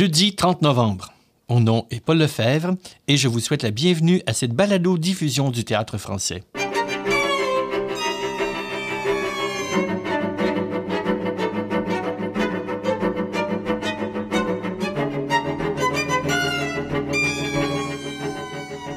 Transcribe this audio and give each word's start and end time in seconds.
Jeudi 0.00 0.34
30 0.34 0.62
novembre. 0.62 1.12
Mon 1.50 1.60
nom 1.60 1.86
est 1.90 2.00
Paul 2.00 2.16
Lefebvre 2.16 2.74
et 3.06 3.18
je 3.18 3.28
vous 3.28 3.38
souhaite 3.38 3.62
la 3.62 3.70
bienvenue 3.70 4.22
à 4.24 4.32
cette 4.32 4.54
balado-diffusion 4.54 5.50
du 5.50 5.62
théâtre 5.62 5.98
français. 5.98 6.42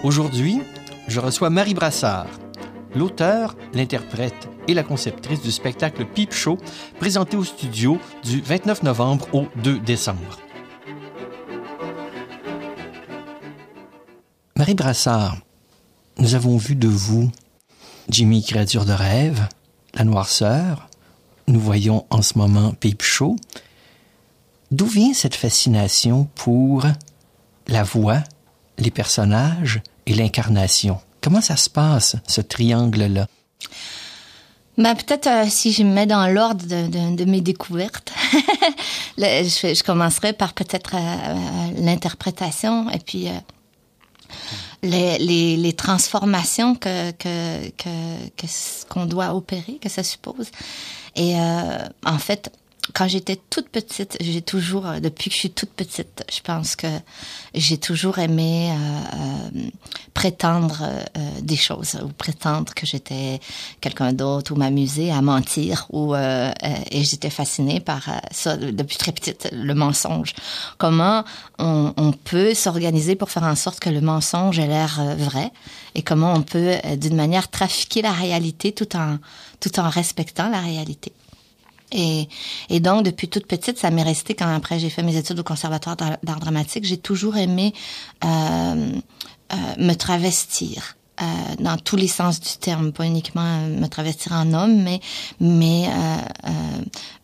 Aujourd'hui, 0.06 0.62
je 1.10 1.20
reçois 1.20 1.50
Marie 1.50 1.74
Brassard, 1.74 2.28
l'auteur, 2.96 3.58
l'interprète 3.74 4.48
et 4.70 4.74
la 4.74 4.84
conceptrice 4.84 5.42
du 5.42 5.52
spectacle 5.52 6.06
Peep 6.06 6.32
Show, 6.32 6.58
présenté 6.98 7.36
au 7.36 7.44
studio 7.44 8.00
du 8.24 8.40
29 8.40 8.84
novembre 8.84 9.28
au 9.34 9.48
2 9.58 9.80
décembre. 9.80 10.40
Marie 14.64 14.76
Brassard, 14.76 15.36
nous 16.20 16.36
avons 16.36 16.56
vu 16.56 16.76
de 16.76 16.88
vous 16.88 17.30
Jimmy 18.08 18.42
Créature 18.42 18.86
de 18.86 18.94
rêve, 18.94 19.46
La 19.94 20.06
Noirceur. 20.06 20.88
Nous 21.48 21.60
voyons 21.60 22.06
en 22.10 22.22
ce 22.22 22.38
moment 22.38 22.72
Peep 22.72 23.02
Show. 23.02 23.36
D'où 24.72 24.86
vient 24.86 25.14
cette 25.14 25.36
fascination 25.36 26.30
pour 26.36 26.86
la 27.68 27.84
voix, 27.84 28.24
les 28.78 28.90
personnages 28.90 29.82
et 30.06 30.14
l'incarnation? 30.14 30.98
Comment 31.20 31.42
ça 31.42 31.58
se 31.58 31.70
passe, 31.70 32.16
ce 32.26 32.40
triangle-là? 32.40 33.28
Ben, 34.78 34.96
peut-être 34.96 35.28
euh, 35.28 35.46
si 35.50 35.74
je 35.74 35.84
me 35.84 35.92
mets 35.92 36.08
dans 36.08 36.26
l'ordre 36.28 36.66
de, 36.66 37.26
mes 37.26 37.42
découvertes, 37.42 38.14
je, 39.18 39.84
commencerai 39.84 40.32
par 40.32 40.54
peut-être 40.54 40.96
euh, 40.96 41.00
euh, 41.00 41.82
l'interprétation 41.82 42.90
et 42.92 43.00
puis 43.00 43.28
les, 44.82 45.18
les, 45.18 45.58
les, 45.58 45.74
transformations 45.74 46.76
que 46.76 47.12
que 47.12 47.70
que 47.78 48.48
qu'on 48.90 49.06
doit 49.06 49.34
opérer, 49.34 49.80
que 49.82 49.90
ça 49.90 50.04
suppose. 50.04 50.50
Et 51.16 51.40
euh, 51.40 51.78
en 52.06 52.18
fait, 52.18 52.52
quand 52.92 53.08
j'étais 53.08 53.40
toute 53.50 53.70
petite, 53.70 54.18
j'ai 54.20 54.42
toujours, 54.42 54.86
euh, 54.86 55.00
depuis 55.00 55.30
que 55.30 55.36
je 55.36 55.40
suis 55.40 55.52
toute 55.52 55.70
petite, 55.70 56.26
je 56.32 56.42
pense 56.42 56.76
que 56.76 56.88
j'ai 57.54 57.78
toujours 57.78 58.20
aimé 58.20 58.72
euh, 58.72 58.76
euh, 58.76 59.70
prétendre 60.14 60.84
euh, 60.84 61.42
des 61.42 61.56
choses 61.56 61.98
ou 62.04 62.10
prétendre 62.10 62.74
que 62.74 62.86
j'étais 62.86 63.40
quelqu'un 63.80 64.12
d'autre 64.12 64.52
ou 64.52 64.56
m'amuser 64.56 65.12
à 65.12 65.22
mentir 65.22 65.88
ou 65.92 66.14
euh, 66.14 66.52
et 66.92 67.04
j'étais 67.06 67.30
fascinée 67.30 67.80
par 67.80 68.10
ça 68.32 68.58
depuis 68.58 68.98
très 68.98 69.14
petite, 69.14 69.48
le 69.54 69.74
mensonge. 69.74 70.34
Comment 70.78 71.24
on, 71.60 71.94
on 71.96 72.12
peut 72.12 72.54
s'organiser 72.54 73.16
pour 73.16 73.32
faire 73.32 73.44
en 73.44 73.56
sorte 73.56 73.80
que 73.80 73.90
le 73.90 74.02
mensonge 74.02 74.60
ait 74.60 74.68
l'air 74.68 75.02
vrai 75.18 75.52
et 75.96 76.02
comment 76.02 76.34
on 76.34 76.42
peut 76.42 76.76
d'une 76.98 77.16
manière 77.16 77.50
trafiquer 77.50 78.02
la 78.02 78.12
réalité 78.12 78.74
tout 78.74 78.96
en 78.98 79.20
tout 79.62 79.80
en 79.80 79.90
respectant 79.90 80.50
la 80.50 80.60
réalité? 80.60 81.14
Et, 81.94 82.80
donc, 82.80 83.04
depuis 83.04 83.28
toute 83.28 83.46
petite, 83.46 83.78
ça 83.78 83.92
m'est 83.92 84.04
resté 84.04 84.34
quand 84.34 84.54
après 84.54 84.80
j'ai 84.80 84.90
fait 84.90 85.04
mes 85.04 85.16
études 85.16 85.40
au 85.40 85.44
Conservatoire 85.44 85.96
d'art 85.96 86.40
dramatique. 86.40 86.86
J'ai 86.86 86.98
toujours 86.98 87.38
aimé 87.38 87.74
euh, 88.26 88.28
euh, 89.54 89.56
me 89.78 89.94
travestir. 89.94 90.96
Euh, 91.22 91.26
dans 91.60 91.78
tous 91.78 91.96
les 91.96 92.08
sens 92.08 92.40
du 92.40 92.58
terme, 92.60 92.92
pas 92.92 93.06
uniquement 93.06 93.68
me 93.68 93.86
travestir 93.86 94.32
en 94.32 94.52
homme, 94.54 94.84
mais 95.40 95.90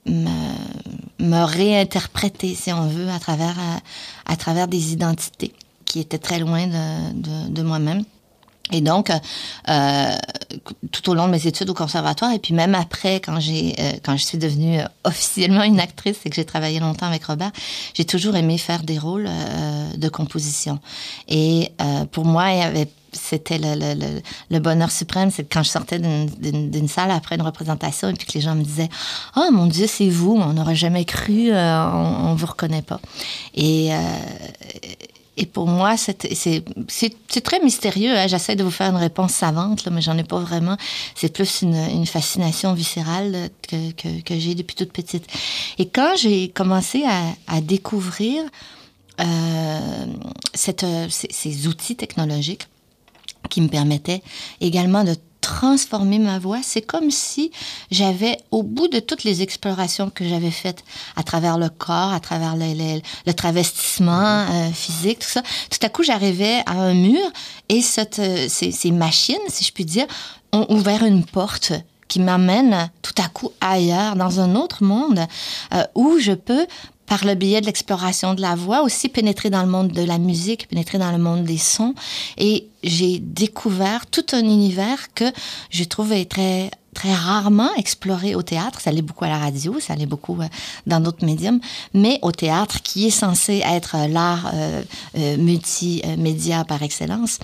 me, 0.06 1.44
réinterpréter, 1.44 2.54
si 2.54 2.72
on 2.72 2.88
veut, 2.88 3.08
à 3.10 3.18
travers 4.38 4.68
des 4.68 4.94
identités 4.94 5.54
qui 5.86 6.00
étaient 6.00 6.20
très 6.20 6.38
loin 6.38 6.68
de, 6.68 7.62
moi-même. 7.64 8.04
Et 8.72 8.82
donc, 8.82 9.10
tout 10.92 11.10
au 11.10 11.14
long 11.14 11.28
de 11.28 11.32
mes 11.32 11.48
études 11.48 11.70
au 11.70 11.74
conservatoire, 11.74 12.32
et 12.34 12.40
puis 12.40 12.54
même 12.54 12.76
après, 12.76 13.16
quand 13.20 13.40
j'ai, 13.40 13.76
euh, 13.80 13.92
quand 14.04 14.18
je 14.18 14.26
suis 14.26 14.38
devenue 14.38 14.80
officiellement 15.04 15.64
une 15.64 15.80
actrice 15.80 16.18
et 16.26 16.30
que 16.30 16.36
j'ai 16.36 16.46
travaillé 16.46 16.80
longtemps 16.80 17.08
avec 17.08 17.24
Robert, 17.26 17.52
j'ai 17.94 18.06
toujours 18.06 18.36
aimé 18.36 18.58
faire 18.58 18.84
des 18.84 18.98
rôles 18.98 19.28
euh, 19.28 19.96
de 19.96 20.10
composition. 20.10 20.80
Et 21.28 21.72
euh, 21.82 22.06
pour 22.06 22.26
moi, 22.26 22.48
c'était 23.12 23.60
le, 23.60 24.60
bonheur 24.60 24.92
suprême, 24.92 25.32
c'est 25.32 25.44
quand 25.52 25.64
je 25.64 25.70
sortais 25.70 26.00
d'une 26.00 26.88
salle 26.88 27.12
après 27.12 27.36
une 27.36 27.42
représentation 27.42 28.10
et 28.10 28.14
puis 28.14 28.28
que 28.28 28.34
les 28.34 28.42
gens 28.42 28.56
me 28.56 28.64
disaient 28.64 28.90
Oh 29.36 29.50
mon 29.52 29.68
Dieu, 29.68 29.88
c'est 29.88 30.10
vous, 30.10 30.36
on 30.36 30.54
n'aurait 30.54 30.76
jamais 30.76 31.06
cru, 31.06 31.52
euh, 31.52 31.92
on, 31.92 32.30
on 32.30 32.36
vous 32.36 32.46
reconnaît 32.46 32.82
pas. 32.82 33.00
Et, 33.56 33.94
euh, 33.94 33.98
et 35.40 35.46
pour 35.46 35.68
moi, 35.68 35.96
c'est 35.96 37.42
très 37.44 37.60
mystérieux. 37.62 38.14
Hein? 38.14 38.28
J'essaie 38.28 38.58
de 38.58 38.64
vous 38.64 38.72
faire 38.72 38.90
une 38.90 38.98
réponse 38.98 39.32
savante, 39.32 39.86
là, 39.86 39.92
mais 39.92 40.02
j'en 40.02 40.18
ai 40.18 40.26
pas 40.26 40.40
vraiment. 40.40 40.76
C'est 41.16 41.34
plus 41.34 41.62
une, 41.62 42.06
fascination 42.06 42.74
viscérale 42.74 43.50
que, 43.62 44.38
j'ai 44.38 44.54
depuis 44.54 44.76
toute 44.76 44.92
petite. 44.92 45.26
Et 45.78 45.88
quand 45.88 46.12
j'ai 46.18 46.50
commencé 46.50 47.06
à, 47.48 47.62
découvrir 47.62 48.44
euh, 49.22 50.06
cette, 50.54 50.86
ces, 51.10 51.28
ces 51.32 51.68
outils 51.68 51.96
technologiques 51.96 52.68
qui 53.50 53.62
me 53.62 53.70
permettaient 53.70 54.22
également 54.60 55.06
de 55.06 55.16
transformer 55.50 56.20
ma 56.20 56.38
voix. 56.38 56.60
C'est 56.62 56.84
comme 56.84 57.10
si 57.10 57.52
j'avais, 57.90 58.38
au 58.52 58.62
bout 58.62 58.88
de 58.88 59.00
toutes 59.00 59.24
les 59.24 59.42
explorations 59.42 60.12
que 60.12 60.24
j'avais 60.24 60.52
faites 60.52 60.84
à 61.16 61.24
travers 61.24 61.58
le 61.58 61.70
corps, 61.70 62.14
à 62.14 62.20
travers 62.20 62.56
le, 62.56 62.74
le, 62.76 63.02
le 63.26 63.34
travestissement 63.34 64.46
euh, 64.48 64.72
physique, 64.72 65.20
tout 65.20 65.28
ça, 65.28 65.42
tout 65.72 65.80
à 65.82 65.90
coup, 65.90 66.04
j'arrivais 66.04 66.62
à 66.68 66.74
un 66.74 66.94
mur 66.94 67.28
et 67.68 67.82
cette, 67.82 68.20
euh, 68.20 68.46
ces, 68.48 68.72
ces 68.72 68.92
machines, 68.92 69.48
si 69.48 69.64
je 69.64 69.72
puis 69.72 69.86
dire, 69.86 70.06
ont 70.52 70.68
ouvert 70.70 71.04
une 71.04 71.26
porte 71.26 71.74
qui 72.08 72.20
m'amène 72.20 72.92
tout 73.02 73.14
à 73.18 73.28
coup 73.28 73.52
ailleurs, 73.60 74.16
dans 74.16 74.40
un 74.40 74.56
autre 74.56 74.84
monde, 74.84 75.22
euh, 75.74 75.84
où 75.96 76.20
je 76.20 76.34
peux 76.34 76.68
par 77.10 77.26
le 77.26 77.34
biais 77.34 77.60
de 77.60 77.66
l'exploration 77.66 78.36
de 78.36 78.42
la 78.42 78.56
voix, 78.56 78.84
aussi 78.84 79.10
pénétrer 79.10 79.50
dans 79.50 79.64
le 79.64 79.68
monde 79.68 79.90
de 79.90 80.04
la 80.04 80.20
musique, 80.20 80.68
pénétrer 80.68 81.00
dans 81.00 81.12
le 81.12 81.18
monde 81.18 81.44
des 81.44 81.58
sons. 81.58 81.96
Et 82.38 82.68
j'ai 82.84 83.18
découvert 83.20 84.06
tout 84.06 84.26
un 84.32 84.44
univers 84.44 85.12
que 85.16 85.26
je 85.72 85.84
trouvais 85.84 86.26
très 86.26 86.70
très 87.00 87.14
rarement 87.14 87.74
exploré 87.78 88.36
au 88.36 88.42
théâtre. 88.42 88.82
Ça 88.82 88.90
allait 88.90 89.02
beaucoup 89.02 89.24
à 89.24 89.30
la 89.30 89.38
radio, 89.38 89.80
ça 89.80 89.94
allait 89.94 90.06
beaucoup 90.06 90.42
euh, 90.42 90.48
dans 90.86 91.00
d'autres 91.00 91.26
médiums, 91.26 91.62
mais 91.94 92.20
au 92.24 92.34
théâtre, 92.34 92.82
qui 92.82 93.08
est 93.08 93.10
censé 93.26 93.62
être 93.66 93.96
euh, 93.96 94.08
l'art 94.10 94.52
euh, 94.54 94.84
multimédia 95.38 96.66
par 96.66 96.84
excellence, 96.84 97.40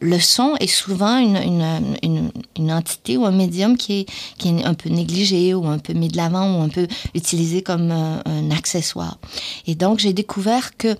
le 0.00 0.18
son 0.18 0.54
est 0.58 0.66
souvent 0.66 1.18
une, 1.18 1.90
une, 2.02 2.32
une, 2.56 2.72
entité 2.72 3.16
ou 3.16 3.24
un 3.24 3.30
médium 3.30 3.76
qui 3.76 4.00
est, 4.00 4.06
qui 4.36 4.48
est 4.48 4.64
un 4.64 4.74
peu 4.74 4.88
négligé 4.88 5.54
ou 5.54 5.66
un 5.66 5.78
peu 5.78 5.92
mis 5.92 6.08
de 6.08 6.16
l'avant 6.16 6.58
ou 6.58 6.62
un 6.62 6.68
peu 6.68 6.86
utilisé 7.14 7.62
comme 7.62 7.90
un 7.90 8.50
accessoire. 8.50 9.18
Et 9.66 9.74
donc, 9.74 9.98
j'ai 9.98 10.12
découvert 10.12 10.76
que 10.76 10.96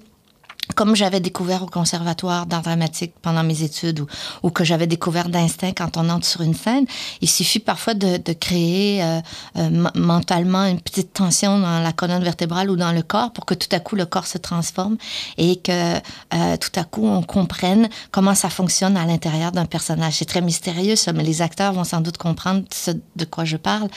comme 0.74 0.94
j'avais 0.94 1.20
découvert 1.20 1.62
au 1.62 1.66
conservatoire 1.66 2.46
d'art 2.46 2.62
dramatique 2.62 3.12
pendant 3.22 3.42
mes 3.42 3.62
études 3.62 4.00
ou, 4.00 4.06
ou 4.42 4.50
que 4.50 4.64
j'avais 4.64 4.86
découvert 4.86 5.28
d'instinct 5.28 5.72
quand 5.72 5.96
on 5.96 6.08
entre 6.08 6.26
sur 6.26 6.42
une 6.42 6.54
scène, 6.54 6.86
il 7.20 7.28
suffit 7.28 7.58
parfois 7.58 7.94
de, 7.94 8.16
de 8.16 8.32
créer 8.32 9.02
euh, 9.02 9.20
euh, 9.56 9.88
mentalement 9.94 10.64
une 10.64 10.80
petite 10.80 11.12
tension 11.12 11.58
dans 11.58 11.80
la 11.80 11.92
colonne 11.92 12.22
vertébrale 12.22 12.70
ou 12.70 12.76
dans 12.76 12.92
le 12.92 13.02
corps 13.02 13.32
pour 13.32 13.46
que 13.46 13.54
tout 13.54 13.68
à 13.72 13.80
coup 13.80 13.96
le 13.96 14.06
corps 14.06 14.26
se 14.26 14.38
transforme 14.38 14.96
et 15.36 15.56
que 15.56 15.96
euh, 15.96 16.56
tout 16.58 16.78
à 16.78 16.84
coup 16.84 17.06
on 17.06 17.22
comprenne 17.22 17.88
comment 18.10 18.34
ça 18.34 18.50
fonctionne 18.50 18.96
à 18.96 19.06
l'intérieur 19.06 19.52
d'un 19.52 19.66
personnage. 19.66 20.14
C'est 20.14 20.24
très 20.24 20.40
mystérieux 20.40 20.96
ça, 20.96 21.12
mais 21.12 21.24
les 21.24 21.42
acteurs 21.42 21.72
vont 21.72 21.84
sans 21.84 22.00
doute 22.00 22.18
comprendre 22.18 22.62
ce 22.72 22.92
de 23.16 23.24
quoi 23.24 23.44
je 23.44 23.56
parle. 23.56 23.88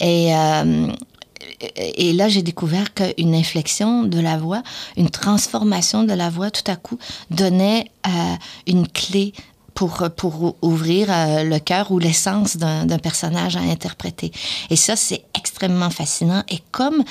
Et, 0.00 0.34
euh, 0.34 0.92
et 1.76 2.12
là, 2.12 2.28
j'ai 2.28 2.42
découvert 2.42 2.94
qu'une 2.94 3.34
inflexion 3.34 4.02
de 4.02 4.20
la 4.20 4.36
voix, 4.36 4.62
une 4.96 5.10
transformation 5.10 6.04
de 6.04 6.12
la 6.12 6.30
voix, 6.30 6.50
tout 6.50 6.70
à 6.70 6.76
coup, 6.76 6.98
donnait 7.30 7.90
euh, 8.06 8.10
une 8.66 8.86
clé 8.88 9.32
pour, 9.74 10.08
pour 10.16 10.56
ouvrir 10.62 11.08
euh, 11.10 11.44
le 11.44 11.58
cœur 11.58 11.92
ou 11.92 11.98
l'essence 11.98 12.56
d'un 12.56 12.98
personnage 12.98 13.56
à 13.56 13.60
interpréter. 13.60 14.32
Et 14.70 14.76
ça, 14.76 14.96
c'est 14.96 15.24
extrêmement 15.36 15.90
fascinant. 15.90 16.42
Et 16.48 16.60
comme 16.72 17.04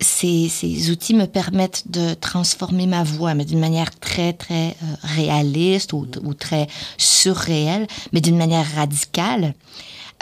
ces, 0.00 0.48
ces, 0.48 0.90
outils 0.90 1.14
me 1.14 1.26
permettent 1.26 1.90
de 1.90 2.14
transformer 2.14 2.86
ma 2.86 3.02
voix, 3.02 3.34
mais 3.34 3.44
d'une 3.44 3.60
manière 3.60 3.90
très, 3.98 4.32
très 4.32 4.68
euh, 4.68 4.94
réaliste 5.02 5.92
ou, 5.92 6.06
ou, 6.22 6.32
très 6.32 6.68
surréelle, 6.96 7.86
mais 8.12 8.20
d'une 8.20 8.38
manière 8.38 8.66
radicale, 8.74 9.54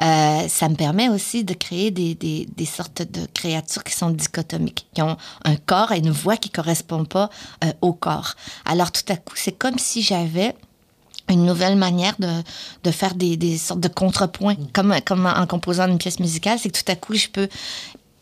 euh, 0.03 0.49
ça 0.49 0.69
me 0.69 0.75
permet 0.75 1.09
aussi 1.09 1.45
de 1.45 1.55
créer 1.55 1.91
des, 1.91 2.15
des, 2.15 2.47
des, 2.57 2.65
sortes 2.65 3.03
de 3.03 3.27
créatures 3.35 3.83
qui 3.83 3.95
sont 3.95 4.11
dichotomiques, 4.11 4.87
qui 4.95 5.03
ont 5.03 5.17
un 5.45 5.57
corps 5.57 5.93
et 5.93 5.99
une 5.99 6.11
voix 6.11 6.37
qui 6.37 6.51
ne 6.51 6.55
correspondent 6.55 7.09
pas 7.09 7.31
euh, 7.65 7.73
au 7.81 7.93
corps. 7.93 8.35
Alors 8.65 8.93
tout 8.93 9.03
à 9.09 9.17
coup, 9.17 9.35
c'est 9.37 9.57
comme 9.59 9.79
si 9.79 10.03
j'avais 10.03 10.55
une 11.29 11.45
nouvelle 11.45 11.77
manière 11.77 12.15
de, 12.19 12.31
de 12.85 12.91
faire 12.91 13.15
des, 13.15 13.37
des 13.37 13.59
sortes 13.59 13.81
de 13.81 13.89
contrepoints, 13.89 14.57
comme, 14.73 14.95
comme 15.05 15.27
en 15.27 15.47
composant 15.47 15.89
une 15.89 15.99
pièce 15.99 16.21
musicale, 16.21 16.59
c'est 16.59 16.71
que 16.71 16.79
tout 16.79 16.91
à 16.91 16.97
coup, 16.97 17.15
je 17.15 17.29
peux 17.29 17.49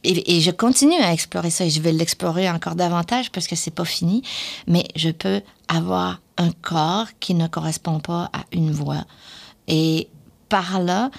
et, 0.07 0.41
je 0.41 0.51
continue 0.51 1.01
à 1.03 1.13
explorer 1.13 1.51
ça 1.51 1.65
et 1.65 1.71
je 1.71 1.81
vais 1.81 1.93
l'explorer 1.93 2.49
encore 2.49 2.75
davantage 2.75 3.33
parce 3.33 3.47
que 3.47 3.57
c'est 3.57 3.73
pas 3.73 3.85
fini. 3.85 4.23
Mais 4.67 4.87
je 4.95 5.11
peux 5.11 5.43
avoir 5.69 6.21
un 6.37 6.51
corps 6.51 7.09
qui 7.19 7.35
ne 7.35 7.47
correspond 7.49 7.99
pas 7.99 8.31
à 8.33 8.45
une 8.53 8.71
voix. 8.71 9.05
Et 9.69 10.09
par 10.49 10.81
là, 10.81 11.11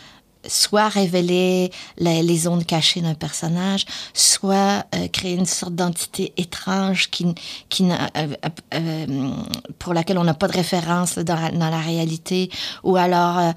soit 0.48 0.90
révéler 0.90 1.72
les, 1.98 2.38
zones 2.38 2.64
cachées 2.64 3.02
d'un 3.02 3.14
personnage, 3.14 3.86
soit 4.14 4.86
euh, 4.96 5.08
créer 5.08 5.34
une 5.34 5.46
sorte 5.46 5.76
d'entité 5.76 6.34
étrange 6.38 7.10
qui, 7.10 7.34
qui 7.70 7.90
euh, 7.90 8.28
euh, 8.74 9.32
pour 9.80 9.94
laquelle 9.94 10.18
on 10.18 10.24
n'a 10.24 10.34
pas 10.34 10.48
de 10.48 10.54
référence 10.54 11.18
dans, 11.18 11.38
la 11.54 11.80
réalité, 11.80 12.50
ou 12.84 12.96
alors 12.96 13.54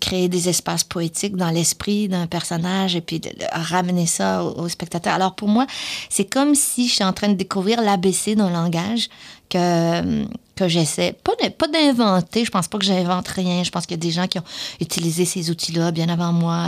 créer 0.00 0.28
des 0.28 0.48
espaces 0.48 0.84
poétiques 0.84 1.36
dans 1.36 1.50
l'esprit 1.50 2.08
d'un 2.08 2.26
personnage 2.26 2.96
et 2.96 3.00
puis 3.00 3.20
ramener 3.52 4.06
ça 4.06 4.44
au, 4.44 4.62
au, 4.62 4.68
spectateur. 4.68 5.12
Alors 5.12 5.34
pour 5.34 5.48
moi, 5.48 5.66
c'est 6.08 6.24
comme 6.24 6.54
si 6.54 6.88
je 6.88 6.94
suis 6.94 7.04
en 7.04 7.12
train 7.12 7.28
de 7.28 7.34
découvrir 7.34 7.80
l'ABC 7.80 8.34
d'un 8.34 8.50
langage 8.50 9.08
que 9.48 10.26
que 10.58 10.66
j'essaie, 10.66 11.12
pas, 11.12 11.34
pas 11.56 11.68
d'inventer, 11.68 12.44
je 12.44 12.50
pense 12.50 12.66
pas 12.66 12.78
que 12.78 12.84
j'invente 12.84 13.28
rien, 13.28 13.62
je 13.62 13.70
pense 13.70 13.86
qu'il 13.86 13.96
y 13.96 14.00
a 14.00 14.02
des 14.02 14.10
gens 14.10 14.26
qui 14.26 14.40
ont 14.40 14.44
utilisé 14.80 15.24
ces 15.24 15.50
outils-là 15.50 15.92
bien 15.92 16.08
avant 16.08 16.32
moi 16.32 16.66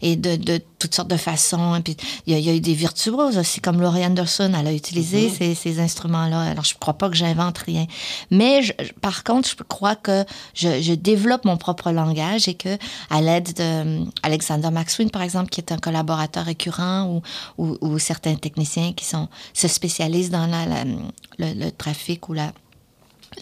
et, 0.00 0.14
de, 0.14 0.36
de, 0.36 0.60
toutes 0.78 0.94
sortes 0.94 1.10
de 1.10 1.16
façons. 1.16 1.74
Et 1.74 1.80
puis 1.80 1.96
il 2.26 2.38
y, 2.38 2.48
a, 2.48 2.54
eu 2.54 2.60
des 2.60 2.74
virtuoses 2.74 3.38
aussi, 3.38 3.60
comme 3.60 3.80
Laurie 3.80 4.06
Anderson, 4.06 4.52
elle 4.56 4.68
a 4.68 4.72
utilisé 4.72 5.26
mm-hmm. 5.26 5.36
ces, 5.36 5.54
ces 5.56 5.80
instruments-là. 5.80 6.42
Alors 6.42 6.62
je 6.62 6.74
crois 6.78 6.94
pas 6.94 7.10
que 7.10 7.16
j'invente 7.16 7.58
rien. 7.58 7.86
Mais 8.30 8.62
je, 8.62 8.72
par 9.00 9.24
contre, 9.24 9.48
je 9.48 9.56
crois 9.64 9.96
que 9.96 10.24
je, 10.54 10.80
je, 10.80 10.94
développe 10.94 11.44
mon 11.44 11.56
propre 11.56 11.90
langage 11.90 12.46
et 12.46 12.54
que 12.54 12.78
à 13.10 13.20
l'aide 13.20 13.52
de 13.54 14.04
Alexander 14.22 14.70
Maxwin, 14.70 15.10
par 15.10 15.22
exemple, 15.22 15.50
qui 15.50 15.60
est 15.60 15.72
un 15.72 15.78
collaborateur 15.78 16.44
récurrent 16.44 17.08
ou, 17.08 17.22
ou, 17.58 17.76
ou 17.80 17.98
certains 17.98 18.36
techniciens 18.36 18.92
qui 18.92 19.04
sont, 19.04 19.28
se 19.52 19.66
spécialisent 19.66 20.30
dans 20.30 20.46
la, 20.46 20.84
le, 20.84 21.64
le 21.64 21.70
trafic 21.72 22.28
ou 22.28 22.34
la 22.34 22.52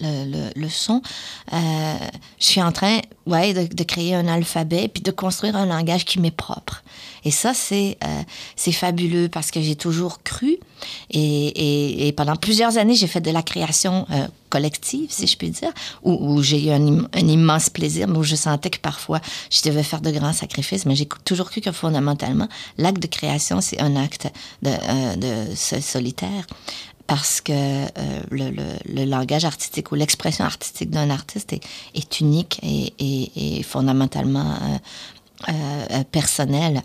le, 0.00 0.50
le, 0.54 0.69
son, 0.69 1.02
euh, 1.52 1.94
je 2.38 2.44
suis 2.44 2.62
en 2.62 2.72
train 2.72 3.00
ouais, 3.26 3.52
de, 3.52 3.75
de, 3.75 3.84
créer 3.84 4.14
un 4.14 4.26
alphabet 4.28 4.88
puis 4.88 5.02
de 5.02 5.10
construire 5.10 5.56
un 5.56 5.66
langage 5.66 6.04
qui 6.04 6.20
m'est 6.20 6.31
propre. 6.31 6.82
Et 7.25 7.31
ça, 7.31 7.52
c'est 7.54 7.98
euh, 8.04 8.22
c'est 8.56 8.72
fabuleux 8.72 9.28
parce 9.28 9.50
que 9.50 9.60
j'ai 9.60 9.76
toujours 9.76 10.22
cru 10.22 10.58
et, 11.10 11.19
et, 11.19 12.08
et, 12.08 12.12
pendant 12.12 12.37
plusieurs 12.37 12.78
années, 12.78 12.94
j'ai 12.94 13.06
fait 13.06 13.20
de 13.20 13.31
la 13.31 13.42
création 13.42 14.06
euh, 14.10 14.26
collective, 14.48 15.10
si 15.10 15.26
je 15.26 15.37
puis 15.37 15.50
dire, 15.50 15.72
où, 16.02 16.12
où 16.12 16.43
j'ai 16.43 16.66
eu 16.66 16.70
un, 16.70 17.04
un, 17.12 17.28
immense 17.28 17.69
plaisir, 17.70 18.08
mais 18.08 18.19
où 18.19 18.22
je 18.22 18.36
sentais 18.36 18.70
que 18.70 18.78
parfois, 18.78 19.20
je 19.50 19.62
devais 19.62 19.82
faire 19.82 20.00
de 20.00 20.10
grands 20.10 20.32
sacrifices, 20.32 20.86
mais 20.86 20.96
j'ai 20.96 21.08
toujours 21.25 21.50
cru 21.50 21.60
que 21.60 21.72
fondamentalement, 21.72 22.48
l'acte 22.78 23.02
de 23.02 23.06
création, 23.06 23.60
c'est 23.60 23.81
un 23.81 23.96
acte 23.96 24.28
de, 24.62 24.70
euh, 24.70 25.16
de 25.16 25.81
solitaire 25.81 26.46
parce 27.10 27.40
que 27.40 27.52
euh, 27.52 27.88
le, 28.30 29.04
langage 29.04 29.44
artistique 29.44 29.90
ou 29.90 29.96
l'expression 29.96 30.44
artistique 30.44 30.90
d'un 30.90 31.10
artiste 31.10 31.52
est, 31.52 32.20
unique 32.20 32.60
et, 32.62 33.62
fondamentalement 33.64 34.52
euh, 34.52 35.52
euh, 35.52 36.04
personnel. 36.12 36.82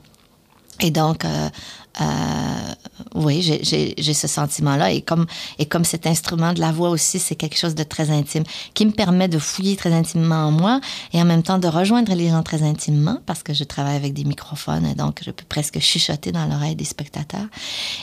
Et 0.79 0.89
donc, 0.89 1.25
euh, 1.25 1.27
euh, 1.27 1.49
oui, 3.13 3.41
j'ai 3.41 4.13
ce 4.13 4.27
sentiment-là. 4.27 4.91
Et 4.91 5.01
comme, 5.01 5.25
et 5.59 5.65
comme 5.65 5.85
cet 5.85 6.07
instrument 6.07 6.53
de 6.53 6.59
la 6.59 6.71
voix 6.71 6.89
aussi, 6.89 7.19
c'est 7.19 7.35
quelque 7.35 7.57
chose 7.57 7.75
de 7.75 7.83
très 7.83 8.09
intime, 8.09 8.43
qui 8.73 8.85
me 8.85 8.91
permet 8.91 9.27
de 9.27 9.39
fouiller 9.39 9.75
très 9.75 9.93
intimement 9.93 10.47
en 10.47 10.51
moi 10.51 10.81
et 11.13 11.21
en 11.21 11.25
même 11.25 11.43
temps 11.43 11.57
de 11.57 11.67
rejoindre 11.67 12.13
les 12.13 12.29
gens 12.29 12.43
très 12.43 12.63
intimement, 12.63 13.19
parce 13.25 13.43
que 13.43 13.53
je 13.53 13.63
travaille 13.63 13.95
avec 13.95 14.13
des 14.13 14.25
microphones, 14.25 14.85
et 14.85 14.95
donc 14.95 15.21
je 15.25 15.31
peux 15.31 15.45
presque 15.47 15.79
chuchoter 15.79 16.31
dans 16.31 16.45
l'oreille 16.45 16.75
des 16.75 16.85
spectateurs. 16.85 17.47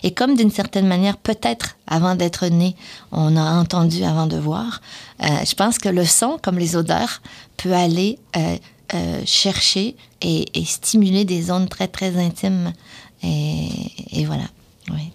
Et 0.02 0.12
comme 0.12 0.36
d'une 0.36 0.50
certaine 0.50 0.86
manière, 0.86 1.16
peut-être 1.16 1.76
avant 1.86 2.14
d'être 2.14 2.46
né, 2.46 2.74
on 3.10 3.36
a 3.36 3.60
entendu 3.60 4.02
avant 4.04 4.26
de 4.26 4.36
voir, 4.36 4.80
euh, 5.22 5.28
je 5.46 5.54
pense 5.54 5.78
que 5.78 5.88
le 5.88 6.04
son, 6.04 6.38
comme 6.40 6.58
les 6.58 6.76
odeurs, 6.76 7.22
peut 7.56 7.72
aller 7.72 8.18
euh, 8.36 8.56
euh, 8.94 9.22
chercher 9.24 9.96
et, 10.20 10.46
stimuler 10.64 11.24
des 11.24 11.42
zones 11.42 11.68
très, 11.68 11.88
très 11.88 12.16
intimes. 12.16 12.72
Et, 13.22 13.68
et 14.12 14.24
voilà. 14.24 14.44
Oui. 14.90 15.12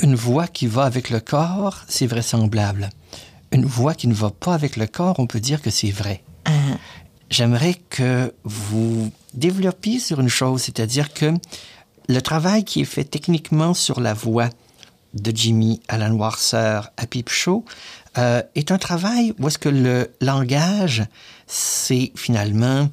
Une 0.00 0.14
voix 0.14 0.48
qui 0.48 0.66
va 0.66 0.84
avec 0.84 1.10
le 1.10 1.20
corps, 1.20 1.78
c'est 1.88 2.06
vraisemblable. 2.06 2.90
Une 3.52 3.64
voix 3.64 3.94
qui 3.94 4.08
ne 4.08 4.14
va 4.14 4.30
pas 4.30 4.54
avec 4.54 4.76
le 4.76 4.86
corps, 4.86 5.16
on 5.18 5.26
peut 5.26 5.40
dire 5.40 5.62
que 5.62 5.70
c'est 5.70 5.90
vrai. 5.90 6.22
Uh 6.46 6.50
-huh. 6.50 6.76
J'aimerais 7.30 7.74
que 7.88 8.34
vous 8.44 9.10
développiez 9.32 10.00
sur 10.00 10.20
une 10.20 10.28
chose, 10.28 10.62
c'est-à-dire 10.62 11.12
que 11.14 11.32
le 12.08 12.20
travail 12.20 12.64
qui 12.64 12.80
est 12.82 12.84
fait 12.96 13.04
techniquement 13.04 13.74
sur 13.74 14.00
la 14.00 14.14
voix 14.14 14.50
de 15.14 15.32
Jimmy 15.34 15.80
à 15.88 15.98
la 15.98 16.08
noirceur 16.08 16.90
à 16.96 17.06
Pipe 17.06 17.30
Show 17.30 17.64
euh, 18.18 18.42
est 18.54 18.70
un 18.70 18.78
travail 18.78 19.34
où 19.38 19.48
est-ce 19.48 19.58
que 19.58 19.68
le 19.68 20.10
langage 20.20 21.04
s'est 21.46 22.12
finalement 22.14 22.88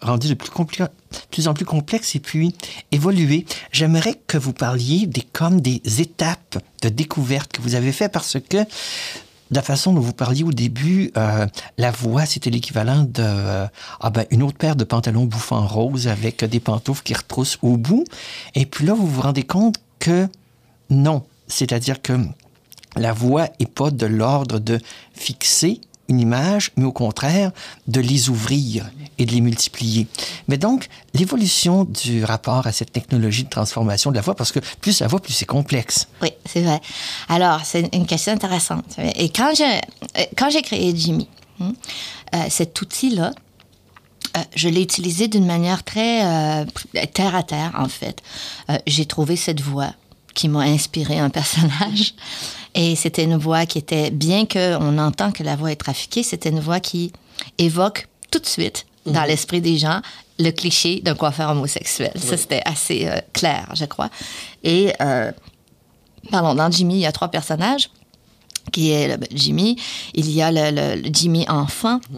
rendu 0.00 0.28
de 0.28 0.34
plus, 0.34 1.48
en 1.48 1.54
plus 1.54 1.64
complexe 1.64 2.14
et 2.14 2.20
puis 2.20 2.54
évolué. 2.92 3.46
J'aimerais 3.72 4.20
que 4.26 4.38
vous 4.38 4.52
parliez 4.52 5.06
des 5.06 5.22
comme 5.22 5.60
des 5.60 5.82
étapes 6.00 6.58
de 6.82 6.88
découverte 6.88 7.52
que 7.52 7.62
vous 7.62 7.74
avez 7.74 7.92
fait 7.92 8.08
parce 8.08 8.36
que 8.48 8.58
de 9.50 9.56
la 9.56 9.62
façon 9.62 9.92
dont 9.92 10.00
vous 10.00 10.12
parliez 10.12 10.44
au 10.44 10.52
début, 10.52 11.10
euh, 11.16 11.46
la 11.78 11.90
voix, 11.90 12.26
c'était 12.26 12.50
l'équivalent 12.50 13.02
de 13.04 13.22
euh, 13.22 13.66
ah 14.00 14.10
ben, 14.10 14.26
une 14.30 14.42
autre 14.42 14.58
paire 14.58 14.76
de 14.76 14.84
pantalons 14.84 15.24
bouffants 15.24 15.66
roses 15.66 16.06
avec 16.06 16.44
des 16.44 16.60
pantoufles 16.60 17.02
qui 17.02 17.14
retroussent 17.14 17.58
au 17.62 17.76
bout. 17.76 18.04
Et 18.54 18.66
puis 18.66 18.84
là, 18.84 18.92
vous 18.92 19.06
vous 19.06 19.22
rendez 19.22 19.44
compte 19.44 19.76
que 19.98 20.28
non. 20.90 21.24
C'est-à-dire 21.46 22.02
que 22.02 22.12
la 22.96 23.12
voix 23.12 23.48
est 23.58 23.70
pas 23.70 23.90
de 23.90 24.06
l'ordre 24.06 24.58
de 24.58 24.80
fixer 25.14 25.80
une 26.08 26.20
image, 26.20 26.72
mais 26.76 26.84
au 26.84 26.92
contraire 26.92 27.52
de 27.86 28.00
les 28.00 28.28
ouvrir 28.28 28.90
et 29.18 29.26
de 29.26 29.32
les 29.32 29.40
multiplier. 29.40 30.06
Mais 30.46 30.56
donc, 30.56 30.88
l'évolution 31.14 31.84
du 31.84 32.24
rapport 32.24 32.66
à 32.66 32.72
cette 32.72 32.92
technologie 32.92 33.44
de 33.44 33.48
transformation 33.48 34.10
de 34.10 34.16
la 34.16 34.22
voix, 34.22 34.34
parce 34.34 34.52
que 34.52 34.60
plus 34.80 35.00
la 35.00 35.08
voix, 35.08 35.20
plus 35.20 35.32
c'est 35.32 35.46
complexe. 35.46 36.08
Oui, 36.22 36.30
c'est 36.46 36.62
vrai. 36.62 36.80
Alors, 37.28 37.60
c'est 37.64 37.94
une 37.94 38.06
question 38.06 38.32
intéressante. 38.32 38.96
Et 39.16 39.28
quand 39.30 39.52
j'ai, 39.56 39.80
quand 40.36 40.48
créé 40.62 40.92
Jimmy, 40.94 41.28
hein, 41.60 41.72
euh, 42.34 42.38
cet 42.48 42.80
outil-là, 42.80 43.32
euh, 44.36 44.40
je 44.54 44.68
l'ai 44.68 44.82
utilisé 44.82 45.28
d'une 45.28 45.46
manière 45.46 45.82
très 45.84 46.24
euh, 46.24 46.64
terre 47.14 47.34
à 47.34 47.42
terre, 47.42 47.72
en 47.78 47.88
fait. 47.88 48.22
J'ai 48.86 49.06
trouvé 49.06 49.36
cette 49.36 49.60
voix 49.60 49.92
qui 50.34 50.48
m'a 50.48 50.60
inspiré 50.60 51.18
un 51.18 51.30
personnage. 51.30 52.14
Et 52.74 52.94
c'était 52.94 53.24
une 53.24 53.36
voix 53.36 53.66
qui 53.66 53.78
était, 53.78 54.10
bien 54.10 54.46
qu'on 54.46 54.98
entend 54.98 55.32
que 55.32 55.42
la 55.42 55.56
voix 55.56 55.72
est 55.72 55.76
trafiquée, 55.76 56.22
c'était 56.22 56.50
une 56.50 56.60
voix 56.60 56.80
qui 56.80 57.12
évoque 57.56 58.06
tout 58.30 58.38
de 58.38 58.46
suite 58.46 58.86
mmh. 59.06 59.12
dans 59.12 59.24
l'esprit 59.24 59.60
des 59.60 59.78
gens 59.78 60.00
le 60.38 60.50
cliché 60.50 61.00
d'un 61.00 61.14
coiffeur 61.14 61.50
homosexuel. 61.50 62.12
Oui. 62.14 62.20
Ça, 62.20 62.36
c'était 62.36 62.62
assez 62.64 63.06
euh, 63.08 63.18
clair, 63.32 63.68
je 63.74 63.84
crois. 63.86 64.08
Et, 64.62 64.92
euh, 65.00 65.32
pardon, 66.30 66.54
dans 66.54 66.70
Jimmy, 66.70 66.94
il 66.94 67.00
y 67.00 67.06
a 67.06 67.12
trois 67.12 67.28
personnages, 67.28 67.90
qui 68.72 68.90
est 68.90 69.08
le, 69.08 69.26
Jimmy, 69.32 69.76
il 70.14 70.30
y 70.30 70.42
a 70.42 70.52
le, 70.52 70.70
le, 70.70 71.02
le 71.02 71.10
Jimmy 71.12 71.44
enfant, 71.48 71.96
mmh. 71.96 72.16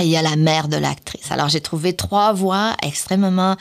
et 0.00 0.04
il 0.04 0.08
y 0.08 0.16
a 0.16 0.22
la 0.22 0.36
mère 0.36 0.68
de 0.68 0.76
l'actrice. 0.76 1.30
Alors, 1.30 1.48
j'ai 1.48 1.60
trouvé 1.60 1.92
trois 1.94 2.32
voix 2.32 2.76
extrêmement 2.82 3.56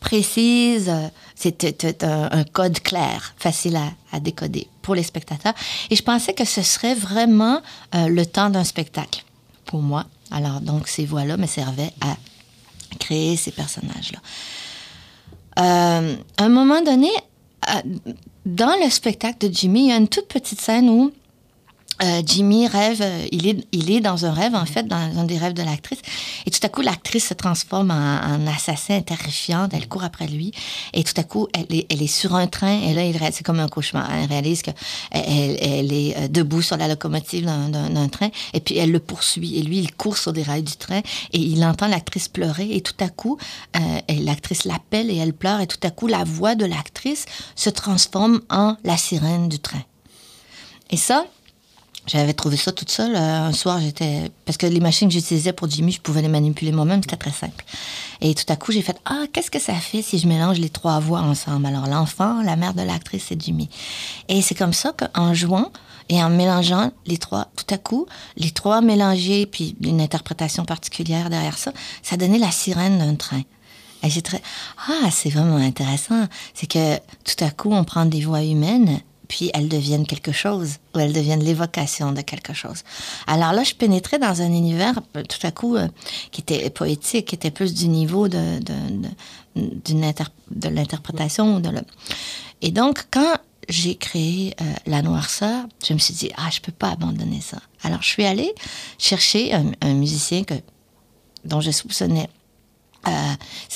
précises, 0.00 0.92
c'était 1.34 2.04
un, 2.04 2.28
un 2.30 2.44
code 2.44 2.80
clair, 2.80 3.34
facile 3.36 3.76
à, 3.76 3.90
à 4.12 4.20
décoder 4.20 4.68
pour 4.82 4.94
les 4.94 5.02
spectateurs. 5.02 5.54
Et 5.90 5.96
je 5.96 6.02
pensais 6.02 6.34
que 6.34 6.44
ce 6.44 6.62
serait 6.62 6.94
vraiment 6.94 7.60
euh, 7.94 8.08
le 8.08 8.24
temps 8.24 8.50
d'un 8.50 8.64
spectacle 8.64 9.24
pour 9.64 9.82
moi. 9.82 10.04
Alors, 10.30 10.60
donc, 10.60 10.88
ces 10.88 11.04
voix-là 11.04 11.36
me 11.36 11.46
servaient 11.46 11.92
à 12.00 12.16
créer 12.98 13.36
ces 13.36 13.50
personnages-là. 13.50 14.18
Euh, 15.58 16.16
à 16.36 16.44
un 16.44 16.48
moment 16.48 16.82
donné, 16.82 17.10
euh, 17.68 18.10
dans 18.46 18.76
le 18.82 18.90
spectacle 18.90 19.48
de 19.48 19.54
Jimmy, 19.54 19.86
il 19.86 19.88
y 19.88 19.92
a 19.92 19.96
une 19.96 20.08
toute 20.08 20.28
petite 20.28 20.60
scène 20.60 20.88
où 20.88 21.12
Euh, 22.02 22.22
Jimmy 22.24 22.68
rêve, 22.68 23.00
euh, 23.02 23.26
il 23.32 23.46
est, 23.48 23.66
il 23.72 23.90
est 23.90 24.00
dans 24.00 24.24
un 24.24 24.32
rêve, 24.32 24.54
en 24.54 24.64
fait, 24.64 24.86
dans 24.86 24.96
un 24.96 25.24
des 25.24 25.36
rêves 25.36 25.52
de 25.52 25.62
l'actrice. 25.62 26.00
Et 26.46 26.50
tout 26.50 26.60
à 26.62 26.68
coup, 26.68 26.80
l'actrice 26.80 27.28
se 27.28 27.34
transforme 27.34 27.90
en, 27.90 27.94
en 27.94 28.46
assassin 28.46 29.00
terrifiante. 29.00 29.72
Elle 29.74 29.88
court 29.88 30.04
après 30.04 30.26
lui. 30.26 30.52
Et 30.92 31.02
tout 31.02 31.14
à 31.16 31.24
coup, 31.24 31.48
elle 31.52 31.66
est, 31.76 31.86
elle 31.90 32.02
est 32.02 32.06
sur 32.06 32.34
un 32.34 32.46
train. 32.46 32.80
Et 32.82 32.94
là, 32.94 33.30
c'est 33.32 33.44
comme 33.44 33.60
un 33.60 33.68
cauchemar. 33.68 34.08
Elle 34.12 34.28
réalise 34.28 34.62
qu'elle 34.62 34.74
elle 35.10 35.92
est 35.92 36.16
euh, 36.16 36.28
debout 36.28 36.62
sur 36.62 36.76
la 36.76 36.88
locomotive 36.88 37.44
d'un 37.46 38.08
train. 38.08 38.28
Et 38.54 38.60
puis, 38.60 38.76
elle 38.78 38.92
le 38.92 39.00
poursuit. 39.00 39.58
Et 39.58 39.62
lui, 39.62 39.78
il 39.78 39.92
court 39.94 40.18
sur 40.18 40.32
des 40.32 40.42
rails 40.42 40.62
du 40.62 40.76
train. 40.76 41.00
Et 41.32 41.38
il 41.38 41.64
entend 41.64 41.88
l'actrice 41.88 42.28
pleurer. 42.28 42.68
Et 42.76 42.80
tout 42.80 42.94
à 43.00 43.08
coup, 43.08 43.38
euh, 43.76 43.80
l'actrice 44.20 44.64
l'appelle 44.64 45.10
et 45.10 45.16
elle 45.16 45.32
pleure. 45.32 45.60
Et 45.60 45.66
tout 45.66 45.78
à 45.82 45.90
coup, 45.90 46.06
la 46.06 46.24
voix 46.24 46.54
de 46.54 46.64
l'actrice 46.64 47.26
se 47.56 47.70
transforme 47.70 48.40
en 48.50 48.76
la 48.84 48.96
sirène 48.96 49.48
du 49.48 49.58
train. 49.58 49.82
Et 50.90 50.96
ça, 50.96 51.26
J'avais 52.08 52.32
trouvé 52.32 52.56
ça 52.56 52.72
toute 52.72 52.90
seule. 52.90 53.14
Euh, 53.14 53.48
un 53.48 53.52
soir, 53.52 53.80
j'étais. 53.80 54.30
Parce 54.46 54.56
que 54.56 54.66
les 54.66 54.80
machines 54.80 55.08
que 55.08 55.14
j'utilisais 55.14 55.52
pour 55.52 55.68
Jimmy, 55.68 55.92
je 55.92 56.00
pouvais 56.00 56.22
les 56.22 56.28
manipuler 56.28 56.72
moi-même, 56.72 57.02
c'était 57.02 57.16
très 57.16 57.30
simple. 57.30 57.64
Et 58.22 58.34
tout 58.34 58.50
à 58.50 58.56
coup, 58.56 58.72
j'ai 58.72 58.80
fait 58.80 58.96
Ah, 59.04 59.24
qu'est-ce 59.32 59.50
que 59.50 59.60
ça 59.60 59.74
fait 59.74 60.00
si 60.00 60.18
je 60.18 60.26
mélange 60.26 60.58
les 60.58 60.70
trois 60.70 60.98
voix 61.00 61.20
ensemble? 61.20 61.66
Alors, 61.66 61.86
l'enfant, 61.86 62.42
la 62.42 62.56
mère 62.56 62.72
de 62.72 62.82
l'actrice, 62.82 63.26
c'est 63.28 63.40
Jimmy. 63.40 63.68
Et 64.28 64.40
c'est 64.40 64.54
comme 64.54 64.72
ça 64.72 64.92
qu'en 64.92 65.34
jouant 65.34 65.70
et 66.08 66.22
en 66.22 66.30
mélangeant 66.30 66.92
les 67.06 67.18
trois, 67.18 67.48
tout 67.54 67.74
à 67.74 67.76
coup, 67.76 68.06
les 68.38 68.50
trois 68.50 68.80
mélangés, 68.80 69.44
puis 69.44 69.76
une 69.82 70.00
interprétation 70.00 70.64
particulière 70.64 71.28
derrière 71.28 71.58
ça, 71.58 71.72
ça 72.02 72.16
donnait 72.16 72.38
la 72.38 72.50
sirène 72.50 72.98
d'un 72.98 73.14
train. 73.14 73.42
Et 74.02 74.08
j'ai 74.08 74.22
très. 74.22 74.40
Ah, 74.88 75.10
c'est 75.10 75.28
vraiment 75.28 75.56
intéressant. 75.56 76.26
C'est 76.54 76.70
que 76.70 76.96
tout 76.96 77.44
à 77.44 77.50
coup, 77.50 77.72
on 77.72 77.84
prend 77.84 78.06
des 78.06 78.20
voix 78.20 78.42
humaines 78.42 79.00
puis 79.28 79.50
elles 79.54 79.68
deviennent 79.68 80.06
quelque 80.06 80.32
chose, 80.32 80.76
ou 80.94 80.98
elles 80.98 81.12
deviennent 81.12 81.44
l'évocation 81.44 82.12
de 82.12 82.22
quelque 82.22 82.54
chose. 82.54 82.82
Alors 83.26 83.52
là, 83.52 83.62
je 83.62 83.74
pénétrais 83.74 84.18
dans 84.18 84.40
un 84.40 84.50
univers, 84.50 85.00
euh, 85.16 85.22
tout 85.22 85.46
à 85.46 85.50
coup, 85.50 85.76
euh, 85.76 85.86
qui 86.32 86.40
était 86.40 86.68
poétique, 86.70 87.26
qui 87.26 87.34
était 87.34 87.50
plus 87.50 87.74
du 87.74 87.88
niveau 87.88 88.28
de, 88.28 88.58
de, 88.60 89.08
de, 89.54 90.68
l'interprétation. 90.68 91.60
De 91.60 91.68
le... 91.68 91.82
Et 92.62 92.70
donc, 92.70 93.04
quand 93.10 93.36
j'ai 93.68 93.96
créé 93.96 94.54
euh, 94.60 94.64
La 94.86 95.02
Noirceur, 95.02 95.66
je 95.86 95.92
me 95.92 95.98
suis 95.98 96.14
dit, 96.14 96.30
ah, 96.38 96.48
je 96.50 96.60
peux 96.60 96.72
pas 96.72 96.90
abandonner 96.90 97.42
ça. 97.42 97.58
Alors, 97.82 98.02
je 98.02 98.08
suis 98.08 98.24
allée 98.24 98.54
chercher 98.96 99.52
un, 99.52 99.72
un 99.82 99.92
musicien 99.92 100.42
que, 100.44 100.54
dont 101.44 101.60
je 101.60 101.70
soupçonnais 101.70 102.30
euh, 103.06 103.10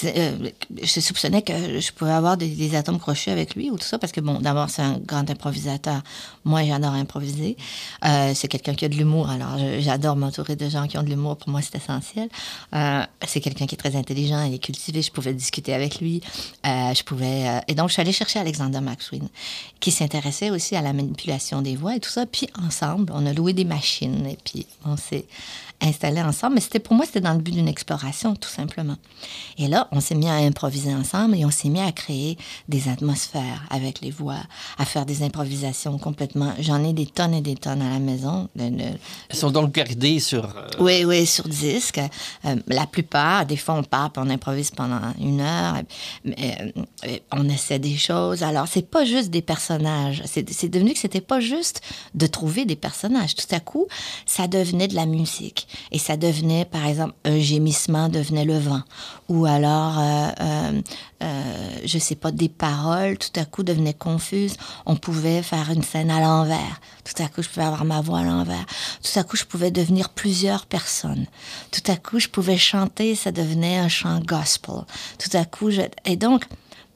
euh, 0.05 0.51
je 0.83 1.01
soupçonnais 1.01 1.43
que 1.43 1.81
je 1.81 1.93
pouvais 1.93 2.11
avoir 2.11 2.37
des, 2.37 2.75
atomes 2.75 2.99
crochus 2.99 3.31
avec 3.31 3.55
lui 3.55 3.71
ou 3.71 3.79
tout 3.79 3.85
ça, 3.85 3.99
parce 3.99 4.13
que, 4.13 4.21
bon, 4.21 4.41
d'abord, 4.41 4.69
c'est 4.69 4.83
un 4.83 4.99
grand 4.99 5.29
improvisateur. 5.31 6.03
Moi, 6.45 6.65
j'adore 6.65 6.93
improviser. 6.93 7.57
Euh, 8.05 8.33
c'est 8.35 8.49
quelqu'un 8.49 8.75
qui 8.75 8.85
a 8.85 8.89
de 8.89 8.97
l'humour, 8.97 9.31
alors 9.31 9.57
j'adore 9.79 10.17
m'entourer 10.17 10.57
de 10.57 10.69
gens 10.69 10.87
qui 10.87 10.99
ont 10.99 11.03
de 11.03 11.09
l'humour. 11.09 11.37
Pour 11.37 11.51
moi, 11.51 11.61
c'est 11.63 11.77
essentiel. 11.77 12.29
c'est 13.27 13.41
quelqu'un 13.41 13.67
qui 13.67 13.75
est 13.75 13.79
très 13.79 13.97
intelligent 13.97 14.43
et 14.43 14.59
cultivé. 14.59 15.03
Je 15.03 15.13
pouvais 15.13 15.35
discuter 15.35 15.73
avec 15.73 16.01
lui. 16.01 16.21
je 16.65 17.03
pouvais... 17.03 17.63
et 17.69 17.75
donc, 17.75 17.89
je 17.89 17.95
suis 17.95 18.03
allée 18.03 18.13
chercher 18.13 18.41
Alexander 18.41 18.81
McSween, 18.81 19.29
qui 19.81 19.91
s'intéressait 19.91 20.51
aussi 20.51 20.77
à 20.77 20.83
la 20.83 20.93
manipulation 20.93 21.63
des 21.63 21.77
voix 21.77 21.97
et 21.97 22.01
tout 22.01 22.11
ça. 22.11 22.27
Puis, 22.27 22.49
ensemble, 22.63 23.13
on 23.15 23.25
a 23.27 23.33
loué 23.33 23.53
des 23.53 23.65
machines 23.65 24.27
et 24.27 24.39
puis 24.43 24.67
on 24.85 24.97
s'est 24.97 25.27
installés 25.83 26.23
ensemble. 26.23 26.57
Mais 26.57 26.81
pour 26.81 26.95
moi, 26.95 27.07
c'était 27.07 27.21
dans 27.21 27.35
le 27.35 27.41
but 27.41 27.53
d'une 27.53 27.69
exploration, 27.69 28.35
tout 28.35 28.49
simplement. 28.49 28.97
Et 29.59 29.69
là, 29.69 29.89
on 29.93 30.01
s'est 30.01 30.15
mis 30.15 30.29
à 30.29 30.35
improviser 30.35 30.95
ensemble 30.95 31.37
et 31.37 31.45
on 31.45 31.51
s'est 31.51 31.69
mis 31.69 31.81
à 31.81 31.93
créer 31.93 32.37
des 32.69 32.89
atmosphères 32.89 33.63
avec 33.71 34.01
les 34.01 34.11
voix, 34.11 34.41
à 34.79 34.85
faire 34.85 35.07
des 35.07 35.23
improvisations 35.23 35.99
complètement. 35.99 36.53
J'en 36.61 36.83
ai 36.85 36.93
des 36.93 37.07
tonnes 37.07 37.35
et 37.35 37.41
des 37.41 37.57
tonnes 37.57 37.83
à 37.83 37.91
la 37.91 37.99
maison. 37.99 38.49
Elles 38.59 38.99
sont 39.33 39.51
donc 39.51 39.73
gardées 39.73 40.21
sur. 40.21 40.45
Euh, 40.45 40.69
oui, 40.79 41.05
oui, 41.05 41.27
sur 41.27 41.49
disque. 41.49 42.01
Euh, 42.45 42.57
la 42.67 42.87
plupart, 42.87 43.47
des 43.47 43.57
fois, 43.57 43.75
on 43.75 43.83
part 43.83 44.11
on 44.17 44.31
improvise 44.31 44.71
pendant 44.71 45.01
une 45.21 45.41
heure. 45.41 45.77
mais, 46.25 46.73
euh, 47.07 47.19
on 47.33 47.49
essaie 47.49 47.79
des 47.79 47.97
choses. 47.97 48.43
Alors, 48.43 48.69
c'est 48.69 48.89
pas 48.89 49.05
juste 49.05 49.31
des 49.31 49.43
personnages. 49.43 50.23
C'est 50.27 50.69
devenu 50.69 50.93
que 50.93 50.99
c'était 50.99 51.21
pas 51.21 51.41
juste 51.41 51.81
de 52.15 52.27
trouver 52.27 52.65
des 52.65 52.77
personnages. 52.77 53.35
Tout 53.35 53.53
à 53.55 53.61
coup, 53.61 53.87
ça 54.27 54.47
devenait 54.47 54.89
de 54.89 54.95
la 54.95 55.07
musique. 55.07 55.67
Et 55.91 55.99
ça 55.99 56.17
devenait, 56.17 56.65
par 56.65 56.87
exemple, 56.87 57.15
un 57.25 57.39
gémissement 57.39 58.09
devenait 58.09 58.45
le 58.45 58.59
vent. 58.59 58.83
Ou 59.29 59.47
alors, 59.47 59.99
euh, 59.99 60.29
euh, 60.41 60.83
euh, 61.23 61.79
je 61.85 61.99
sais 61.99 62.15
pas, 62.15 62.33
des 62.33 62.49
paroles 62.49 63.19
tout 63.19 63.41
à 63.41 63.45
coup 63.45 63.63
devenaient 63.63 63.95
confuses. 63.95 64.57
On 64.87 64.97
pouvait 64.97 65.43
faire 65.43 65.71
une 65.71 65.83
scène 65.83 66.11
à 66.11 66.21
l'envers. 66.21 66.81
Tout 67.05 67.23
à 67.23 67.29
coup, 67.29 67.43
je 67.43 67.49
pouvais 67.49 67.67
avoir 67.67 67.85
ma 67.85 68.01
voix 68.01 68.21
à 68.21 68.25
l'envers. 68.25 68.65
Tout 69.03 69.19
à 69.19 69.25
coup, 69.25 69.37
je 69.37 69.45
pouvais 69.45 69.71
devenir 69.71 70.11
plusieurs 70.11 70.67
personnes. 70.67 71.27
Tout 71.71 71.91
à 71.91 71.97
coup, 71.97 72.19
je 72.19 72.29
pouvais 72.29 72.59
chanter, 72.59 73.15
ça 73.15 73.33
devenait 73.33 73.79
un 73.79 73.89
chant 73.89 74.21
gospel. 74.21 74.85
Tout 75.19 75.37
à 75.37 75.45
coup, 75.45 75.71
je... 75.71 75.83
Et 76.05 76.17
donc, 76.17 76.45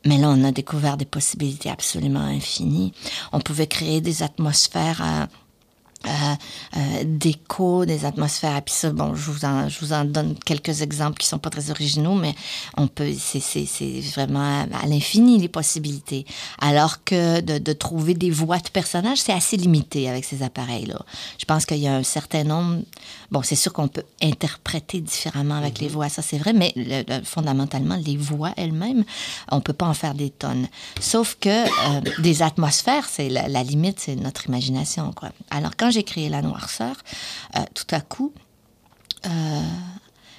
mais 0.07 0.19
là, 0.19 0.29
on 0.31 0.45
a 0.45 0.53
découvert 0.53 0.97
des 0.97 1.05
possibilités 1.05 1.69
absolument 1.69 2.21
infinies. 2.21 2.93
On 3.33 3.41
pouvait 3.41 3.67
créer 3.67 4.01
des 4.01 4.23
atmosphères 4.23 5.03
euh, 5.03 5.27
d'écho, 7.05 7.85
des 7.85 8.05
atmosphères. 8.05 8.57
Et 8.57 8.63
puis 8.63 8.75
ça, 8.75 8.91
bon, 8.91 9.15
je 9.15 9.31
vous, 9.31 9.45
en, 9.45 9.69
je 9.69 9.81
vous 9.81 9.93
en 9.93 10.05
donne 10.05 10.35
quelques 10.45 10.83
exemples 10.83 11.19
qui 11.19 11.27
sont 11.27 11.39
pas 11.39 11.51
très 11.51 11.71
originaux, 11.71 12.15
mais 12.15 12.35
on 12.77 12.87
peut, 12.87 13.13
c'est, 13.19 14.01
vraiment 14.15 14.67
à, 14.73 14.87
l'infini 14.87 15.39
les 15.39 15.49
possibilités. 15.49 16.27
Alors 16.61 17.05
que 17.05 17.41
de, 17.41 17.59
de, 17.59 17.73
trouver 17.73 18.15
des 18.15 18.31
voix 18.31 18.59
de 18.59 18.69
personnages, 18.69 19.19
c'est 19.19 19.33
assez 19.33 19.57
limité 19.57 20.09
avec 20.09 20.25
ces 20.25 20.43
appareils-là. 20.43 21.01
Je 21.39 21.45
pense 21.45 21.67
qu'il 21.67 21.79
y 21.79 21.89
a 21.89 21.95
un 21.95 22.03
certain 22.03 22.45
nombre. 22.45 22.83
Bon, 23.31 23.43
c'est 23.43 23.57
sûr 23.57 23.73
qu'on 23.73 23.89
peut 23.89 24.05
interpréter 24.23 25.01
différemment 25.01 25.57
avec 25.57 25.81
les 25.81 25.89
mhm. 25.89 25.93
voix, 25.93 26.09
ça 26.09 26.23
c'est 26.23 26.39
vrai, 26.39 26.53
mais 26.53 26.75
fondamentalement, 27.25 27.97
les 27.97 28.17
voix 28.17 28.53
elles-mêmes, 28.57 29.05
on 29.51 29.61
peut 29.61 29.73
pas 29.73 29.87
en 29.87 29.95
faire 29.95 30.15
des 30.15 30.31
tonnes. 30.31 30.69
Sauf 31.01 31.37
que 31.41 31.49
euh, 31.49 32.01
des 32.19 32.43
atmosphères, 32.43 33.07
c'est 33.09 33.29
la, 33.29 33.49
la 33.49 33.63
limite, 33.63 34.01
c'est 34.01 34.17
notre 34.17 34.47
imagination, 34.47 35.13
quoi. 35.13 35.31
Alors 35.51 35.73
quand 35.77 35.91
j'ai 35.97 36.05
créé 36.05 36.29
la 36.29 36.43
noirceur, 36.43 36.95
euh, 37.57 37.61
tout 37.75 37.87
à 37.91 38.03
coup, 38.03 38.35
euh, 39.25 39.63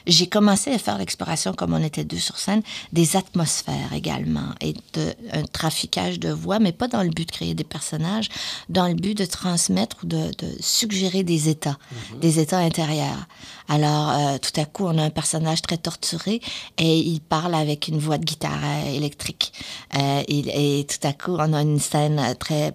j'ai 0.08 0.28
commencé 0.28 0.72
à 0.72 0.78
faire 0.78 0.98
l'exploration, 0.98 1.54
comme 1.54 1.74
on 1.74 1.84
était 1.84 2.04
deux 2.04 2.18
sur 2.18 2.38
scène, 2.38 2.62
des 2.94 3.16
atmosphères 3.16 3.94
également 3.94 4.56
et 4.62 4.74
de, 4.94 5.14
un 5.34 5.44
traficage 5.44 6.20
de 6.20 6.30
voix, 6.32 6.60
mais 6.60 6.72
pas 6.72 6.88
dans 6.88 7.04
le 7.04 7.10
but 7.10 7.28
de 7.28 7.32
créer 7.32 7.54
des 7.54 7.64
personnages, 7.64 8.30
dans 8.70 8.88
le 8.88 8.94
but 8.94 9.16
de 9.18 9.26
transmettre 9.26 9.98
ou 10.04 10.08
de, 10.08 10.32
de 10.38 10.48
suggérer 10.60 11.24
des 11.24 11.50
états, 11.50 11.78
mhm. 12.14 12.20
des 12.20 12.40
états 12.40 12.60
intérieurs. 12.60 13.28
Alors, 13.70 14.12
euh, 14.12 14.38
tout 14.38 14.60
à 14.60 14.66
coup, 14.66 14.86
on 14.86 14.98
a 14.98 15.04
un 15.04 15.10
personnage 15.10 15.62
très 15.62 15.78
torturé 15.78 16.42
et 16.78 16.98
il 17.00 17.20
parle 17.20 17.54
avec 17.54 17.90
une 17.90 18.00
voix 18.00 18.18
de 18.18 18.24
guitare 18.24 18.60
euh, 18.64 18.96
électrique. 18.96 19.52
Euh, 19.96 20.24
et, 20.28 20.86
tout 20.88 21.06
à 21.06 21.14
coup, 21.14 21.36
on 21.38 21.54
a 21.54 21.62
une 21.62 21.80
scène 21.80 22.36
très 22.40 22.74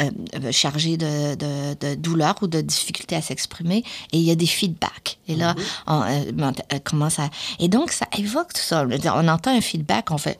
euh, 0.00 0.52
chargée 0.52 0.96
de, 0.96 1.34
de, 1.34 1.74
de, 1.80 1.94
douleur 1.96 2.36
ou 2.42 2.46
de 2.46 2.60
difficulté 2.60 3.16
à 3.16 3.22
s'exprimer 3.22 3.78
et 4.12 4.18
il 4.18 4.22
y 4.22 4.30
a 4.30 4.36
des 4.36 4.46
feedbacks. 4.46 5.18
Et 5.26 5.34
là, 5.34 5.54
mhm. 5.54 6.54
on, 6.67 6.67
commence 6.84 7.18
à... 7.18 7.30
Et 7.58 7.68
donc, 7.68 7.90
ça 7.90 8.06
évoque 8.16 8.52
tout 8.52 8.60
ça. 8.60 8.86
On 9.14 9.28
entend 9.28 9.56
un 9.56 9.60
feedback, 9.60 10.10
on 10.10 10.18
fait... 10.18 10.38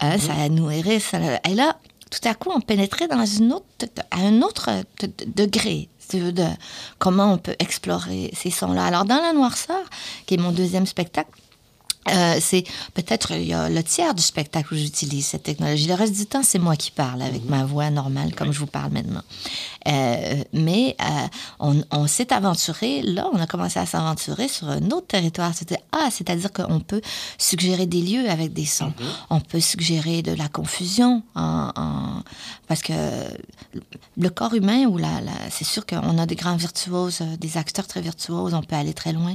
Hein, 0.00 0.16
mhm. 0.16 0.20
Ça 0.20 0.48
nous 0.48 0.70
hérisse. 0.70 1.12
Et 1.48 1.54
là, 1.54 1.76
tout 2.10 2.28
à 2.28 2.34
coup, 2.34 2.50
on 2.54 2.60
pénétrait 2.60 3.08
dans 3.08 3.24
une 3.24 3.52
autre, 3.52 3.66
à 4.10 4.18
un 4.20 4.42
autre 4.42 4.70
degré 5.26 5.88
de 6.12 6.46
comment 6.98 7.34
on 7.34 7.38
peut 7.38 7.54
explorer 7.58 8.32
ces 8.36 8.50
sons-là. 8.50 8.86
Alors, 8.86 9.04
dans 9.04 9.20
La 9.20 9.32
Noirceur, 9.32 9.84
qui 10.26 10.34
est 10.34 10.38
mon 10.38 10.50
deuxième 10.50 10.86
spectacle, 10.86 11.30
euh, 12.10 12.38
c'est 12.40 12.64
peut-être 12.94 13.32
le 13.34 13.82
tiers 13.82 14.14
du 14.14 14.22
spectacle 14.22 14.74
où 14.74 14.76
j'utilise 14.76 15.26
cette 15.26 15.44
technologie. 15.44 15.86
Le 15.86 15.94
reste 15.94 16.14
du 16.14 16.26
temps, 16.26 16.42
c'est 16.42 16.58
moi 16.58 16.76
qui 16.76 16.90
parle 16.90 17.22
avec 17.22 17.44
mhm. 17.44 17.50
ma 17.50 17.64
voix 17.64 17.90
normale, 17.90 18.34
comme 18.34 18.52
je 18.52 18.58
vous 18.58 18.66
parle 18.66 18.92
maintenant. 18.92 19.22
Euh, 19.88 20.42
mais 20.52 20.96
euh, 21.00 21.74
on, 21.90 22.06
s'est 22.06 22.32
aventuré, 22.32 23.02
là, 23.02 23.28
on 23.32 23.40
a 23.40 23.46
commencé 23.46 23.78
à 23.78 23.86
s'aventurer 23.86 24.48
sur 24.48 24.68
un 24.68 24.90
autre 24.90 25.06
territoire. 25.06 25.54
C'était 25.54 25.78
ah, 25.92 26.08
c'est-à-dire 26.10 26.52
qu'on 26.52 26.80
peut 26.80 27.00
suggérer 27.38 27.86
des 27.86 28.02
lieux 28.02 28.28
avec 28.28 28.52
des 28.52 28.66
sons. 28.66 28.92
Mhm. 28.98 29.06
On 29.30 29.40
peut 29.40 29.60
suggérer 29.60 30.22
de 30.22 30.32
la 30.32 30.48
confusion, 30.48 31.22
en, 31.34 32.22
parce 32.66 32.82
que 32.82 32.92
le 34.16 34.30
corps 34.30 34.54
humain 34.54 34.86
ou 34.86 34.98
la, 34.98 35.08
c'est 35.50 35.64
sûr 35.64 35.86
qu'on 35.86 36.18
a 36.18 36.26
des 36.26 36.36
grands 36.36 36.56
virtuoses, 36.56 37.22
des 37.38 37.56
acteurs 37.56 37.86
très 37.86 38.00
virtuoses. 38.00 38.54
On 38.54 38.62
peut 38.62 38.76
aller 38.76 38.94
très 38.94 39.12
loin 39.12 39.34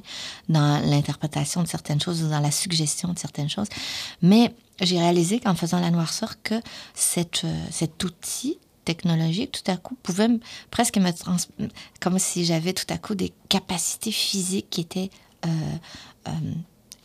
dans 0.50 0.82
l'interprétation 0.86 1.64
de 1.64 1.68
certaines 1.68 2.02
choses, 2.02 2.22
dans 2.22 2.40
la 2.40 2.52
suggestion 2.66 3.14
de 3.14 3.20
certaines 3.20 3.50
choses. 3.50 3.68
Mais 4.22 4.52
j'ai 4.82 4.98
réalisé 5.00 5.40
qu'en 5.40 5.56
faisant 5.56 5.80
la 5.80 5.92
noirceur, 5.92 6.42
que 6.42 6.56
cette, 6.94 7.44
euh, 7.46 7.66
cet 7.72 8.04
outil 8.04 8.58
technologique, 8.84 9.52
tout 9.52 9.72
à 9.72 9.78
coup, 9.78 9.96
pouvait 10.04 10.28
presque 10.72 10.98
me 10.98 11.12
trans... 11.12 11.38
comme 12.00 12.20
si 12.20 12.46
j'avais 12.46 12.74
tout 12.74 12.86
à 12.90 12.98
coup 12.98 13.16
des 13.16 13.32
capacités 13.50 14.12
physiques 14.12 14.68
qui 14.70 14.82
étaient 14.82 15.10
euh, 15.46 15.50
euh, 16.28 16.32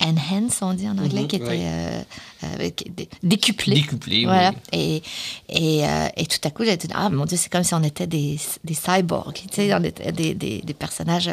enhance, 0.02 0.61
on 0.62 0.75
dit 0.75 0.88
en 0.88 0.99
anglais, 0.99 1.23
mhm, 1.23 1.29
qui 1.29 1.37
étaient 1.37 3.09
décuplées. 3.23 3.75
Décuplées, 3.76 4.25
voilà. 4.25 4.52
Et, 4.73 5.02
et, 5.49 5.83
et, 6.17 6.26
tout 6.26 6.40
à 6.45 6.50
coup, 6.50 6.64
j'ai 6.64 6.76
dit, 6.76 6.88
ah 6.95 7.11
mon 7.11 7.26
Dieu, 7.26 7.37
c'est 7.37 7.50
comme 7.50 7.64
si 7.64 7.75
on 7.75 7.83
était 7.83 8.07
des, 8.07 8.38
des 8.64 8.75
cyborgs, 8.75 9.35
tu 9.35 9.47
sais, 9.52 9.75
on 9.75 9.85
était 9.85 10.12
des, 10.12 10.35
des, 10.35 10.62
des 10.62 10.75
personnages 10.75 11.31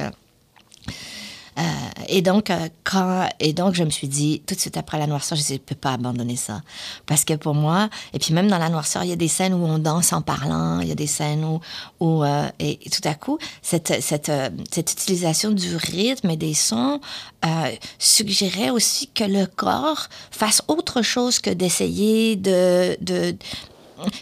euh, 1.58 1.62
et 2.08 2.22
donc, 2.22 2.50
euh, 2.50 2.70
quand, 2.84 3.28
et 3.40 3.54
donc, 3.54 3.74
je 3.74 3.84
me 3.84 3.90
suis 3.90 4.08
dit, 4.08 4.44
tout 4.46 4.54
de 4.54 4.60
suite 4.60 4.78
après 4.78 5.00
la 5.00 5.08
noirceur, 5.08 5.38
je 5.38 5.54
ne 5.54 5.58
peux 5.58 5.76
pas 5.76 5.94
abandonner 5.94 6.36
ça. 6.36 6.62
Parce 7.06 7.24
que 7.24 7.34
pour 7.34 7.56
moi, 7.56 7.90
et 8.14 8.20
puis 8.20 8.34
même 8.34 8.48
dans 8.48 8.60
la 8.60 8.70
noirceur, 8.70 9.04
il 9.04 9.10
y 9.10 9.14
a 9.14 9.18
des 9.18 9.28
scènes 9.28 9.54
où 9.54 9.66
on 9.66 9.80
danse 9.80 10.14
en 10.14 10.22
parlant, 10.22 10.80
il 10.82 10.88
y 10.88 10.92
a 10.92 10.96
des 10.96 11.08
scènes 11.08 11.44
où, 11.44 11.60
où 12.00 12.24
euh, 12.24 12.48
et, 12.60 12.78
tout 12.92 13.08
à 13.08 13.16
coup, 13.16 13.40
cette, 13.62 14.02
cette, 14.02 14.32
cette 14.72 14.92
utilisation 14.92 15.52
du 15.52 15.76
rythme 15.76 16.30
et 16.30 16.38
des 16.38 16.54
sons 16.54 17.00
suggérait 17.98 18.72
aussi 18.72 19.08
que 19.08 19.24
le 19.24 19.46
corps 19.46 20.08
fasse 20.32 20.62
autre 20.68 21.02
chose 21.02 21.40
que 21.40 21.50
d'essayer 21.50 22.36
de, 22.36 22.98
de 23.02 23.36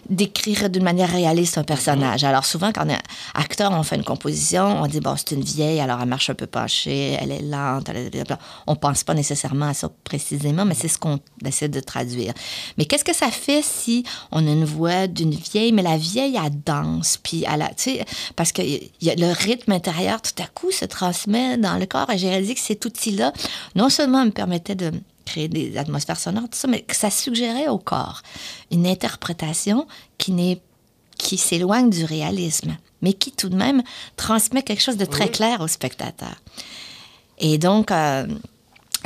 d'écrire 0.09 0.69
d'une 0.69 0.83
manière 0.83 1.09
réaliste 1.09 1.57
un 1.57 1.63
personnage. 1.63 2.23
Alors 2.23 2.45
souvent, 2.45 2.71
quand 2.71 2.85
on 2.85 2.89
est 2.89 2.99
acteur, 3.33 3.71
on 3.71 3.83
fait 3.83 3.95
une 3.95 4.03
composition, 4.03 4.81
on 4.81 4.87
dit, 4.87 4.99
bon, 4.99 5.15
c'est 5.17 5.31
une 5.31 5.43
vieille, 5.43 5.79
alors 5.79 5.99
elle 6.01 6.09
marche 6.09 6.29
un 6.29 6.35
peu 6.35 6.47
penchée, 6.47 7.17
elle 7.19 7.31
est 7.31 7.41
lente, 7.41 7.89
elle 7.89 7.97
est... 7.97 8.33
on 8.67 8.75
pense 8.75 9.03
pas 9.03 9.13
nécessairement 9.13 9.67
à 9.67 9.73
ça 9.73 9.89
précisément, 10.03 10.65
mais 10.65 10.75
c'est 10.75 10.87
ce 10.87 10.97
qu'on 10.97 11.19
essaie 11.45 11.69
de 11.69 11.79
traduire. 11.79 12.33
Mais 12.77 12.85
qu'est-ce 12.85 13.05
que 13.05 13.15
ça 13.15 13.31
fait 13.31 13.61
si 13.61 14.03
on 14.31 14.45
a 14.45 14.51
une 14.51 14.65
voix 14.65 15.07
d'une 15.07 15.33
vieille, 15.33 15.71
mais 15.71 15.81
la 15.81 15.97
vieille, 15.97 16.37
elle 16.43 16.61
danse, 16.65 17.17
puis 17.21 17.45
elle 17.51 17.61
a, 17.61 17.69
tu 17.69 17.91
sais, 17.91 18.05
parce 18.35 18.51
que 18.51 18.61
y 18.61 19.09
a 19.09 19.15
le 19.15 19.31
rythme 19.31 19.71
intérieur, 19.71 20.21
tout 20.21 20.41
à 20.41 20.47
coup, 20.47 20.71
se 20.71 20.85
transmet 20.85 21.57
dans 21.57 21.77
le 21.77 21.85
corps, 21.85 22.09
et 22.09 22.17
j'ai 22.17 22.29
réalisé 22.29 22.55
que 22.55 22.61
cet 22.61 22.85
outil-là, 22.85 23.33
non 23.75 23.89
seulement 23.89 24.25
me 24.25 24.31
permettait 24.31 24.75
de 24.75 24.91
créer 25.25 25.47
des 25.47 25.77
atmosphères 25.77 26.19
sonores, 26.19 26.43
tout 26.43 26.57
ça, 26.57 26.67
mais 26.67 26.81
que 26.81 26.95
ça 26.95 27.09
suggérait 27.09 27.67
au 27.67 27.77
corps 27.77 28.21
une 28.71 28.87
interprétation 28.87 29.87
qui 30.17 30.31
n'est 30.31 30.61
qui 31.17 31.37
s'éloigne 31.37 31.89
du 31.89 32.03
réalisme, 32.03 32.75
mais 33.01 33.13
qui 33.13 33.31
tout 33.31 33.49
de 33.49 33.55
même 33.55 33.83
transmet 34.17 34.63
quelque 34.63 34.81
chose 34.81 34.97
de 34.97 35.05
très 35.05 35.29
clair 35.29 35.61
au 35.61 35.67
spectateur. 35.67 36.35
Et 37.37 37.57
donc, 37.57 37.89
euh, 37.91 38.27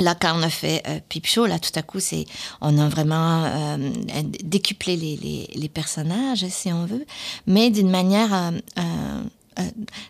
là, 0.00 0.14
quand 0.14 0.38
on 0.38 0.42
a 0.42 0.50
fait 0.50 0.82
euh, 0.88 1.00
Peep 1.08 1.26
Show, 1.26 1.46
là, 1.46 1.58
tout 1.58 1.70
à 1.74 1.82
coup, 1.82 2.00
c'est, 2.00 2.26
on 2.60 2.78
a 2.78 2.88
vraiment 2.88 3.44
euh, 3.44 3.90
décuplé 4.42 4.96
les, 4.96 5.16
les, 5.16 5.50
les, 5.54 5.68
personnages, 5.68 6.46
si 6.48 6.72
on 6.72 6.86
veut, 6.86 7.04
mais 7.46 7.70
d'une 7.70 7.90
manière 7.90 8.32
euh, 8.32 9.22
euh, 9.58 9.62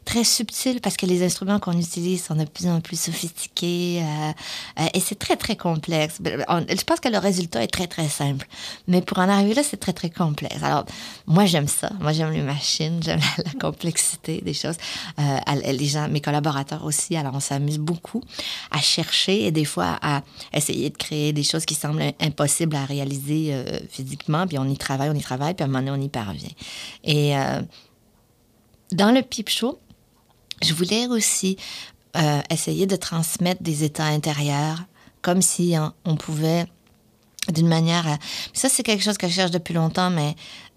très 0.05 0.23
subtil 0.23 0.83
parce 0.83 0.99
que 0.99 1.07
les 1.07 1.25
instruments 1.25 1.59
qu'on 1.59 1.79
utilise 1.79 2.23
sont 2.23 2.35
de 2.35 2.45
plus 2.45 2.67
en 2.67 2.83
plus 2.83 3.01
sophistiqués 3.01 4.03
euh, 4.03 4.33
euh, 4.83 4.87
et 4.93 5.01
c'est 5.01 5.19
très 5.19 5.37
très 5.37 5.57
complexe. 5.57 6.19
Ben, 6.21 6.45
je 6.69 6.85
pense 6.85 7.01
que 7.01 7.09
le 7.09 7.17
résultat 7.17 7.63
est 7.63 7.73
très 7.73 7.87
très 7.87 8.09
simple, 8.09 8.47
mais 8.87 9.01
pour 9.01 9.19
en 9.19 9.31
arriver 9.31 9.55
là, 9.55 9.63
c'est 9.63 9.79
très 9.79 9.95
très 9.95 10.11
complexe. 10.11 10.63
Alors 10.63 10.85
moi 11.27 11.47
j'aime 11.47 11.69
ça, 11.69 11.91
moi 12.01 12.13
j'aime 12.13 12.33
les 12.33 12.43
machines, 12.43 13.01
j'aime 13.03 13.21
la, 13.39 13.53
complexité 13.59 14.43
des 14.43 14.53
choses. 14.53 14.77
les 15.17 15.87
gens, 15.87 16.07
mes 16.09 16.21
collaborateurs 16.21 16.85
aussi, 16.85 17.17
alors 17.17 17.35
on 17.35 17.41
s'amuse 17.41 17.79
beaucoup 17.79 18.23
à 18.71 18.81
chercher 18.81 19.47
et 19.47 19.51
des 19.51 19.65
fois 19.65 19.99
à 20.03 20.23
essayer 20.53 20.91
de 20.91 20.99
créer 20.99 21.33
des 21.33 21.45
choses 21.45 21.65
qui 21.65 21.75
semblent 21.75 22.13
impossibles 22.21 22.77
à 22.77 22.85
réaliser 22.85 23.55
physiquement, 23.89 24.47
puis 24.47 24.59
on 24.59 24.69
y 24.69 24.77
travaille, 24.77 25.09
on 25.09 25.15
y 25.15 25.23
travaille, 25.23 25.55
puis 25.55 25.63
à 25.63 25.67
un 25.67 25.71
moment 25.71 25.79
donné 25.79 26.03
on 26.03 26.05
y 26.05 26.11
parvient. 26.11 26.51
Et 27.05 27.35
dans 28.93 29.13
le 29.13 29.23
pipe 29.23 29.49
show, 29.49 29.79
je 30.63 30.75
voulais 30.75 31.07
aussi 31.07 31.57
euh, 32.17 32.41
essayer 32.51 32.87
de 32.87 32.97
transmettre 32.97 33.63
des 33.63 33.85
états 33.85 34.05
intérieurs, 34.05 34.83
comme 35.23 35.43
si 35.43 35.75
on 36.05 36.17
pouvait, 36.17 36.67
d'une 37.49 37.69
manière... 37.69 38.09
Euh, 38.09 38.17
ça, 38.53 38.69
c'est 38.69 38.83
quelque 38.83 39.03
chose 39.03 39.19
que 39.19 39.29
je 39.29 39.33
cherche 39.33 39.51
depuis 39.51 39.75
longtemps, 39.75 40.11
mais 40.11 40.35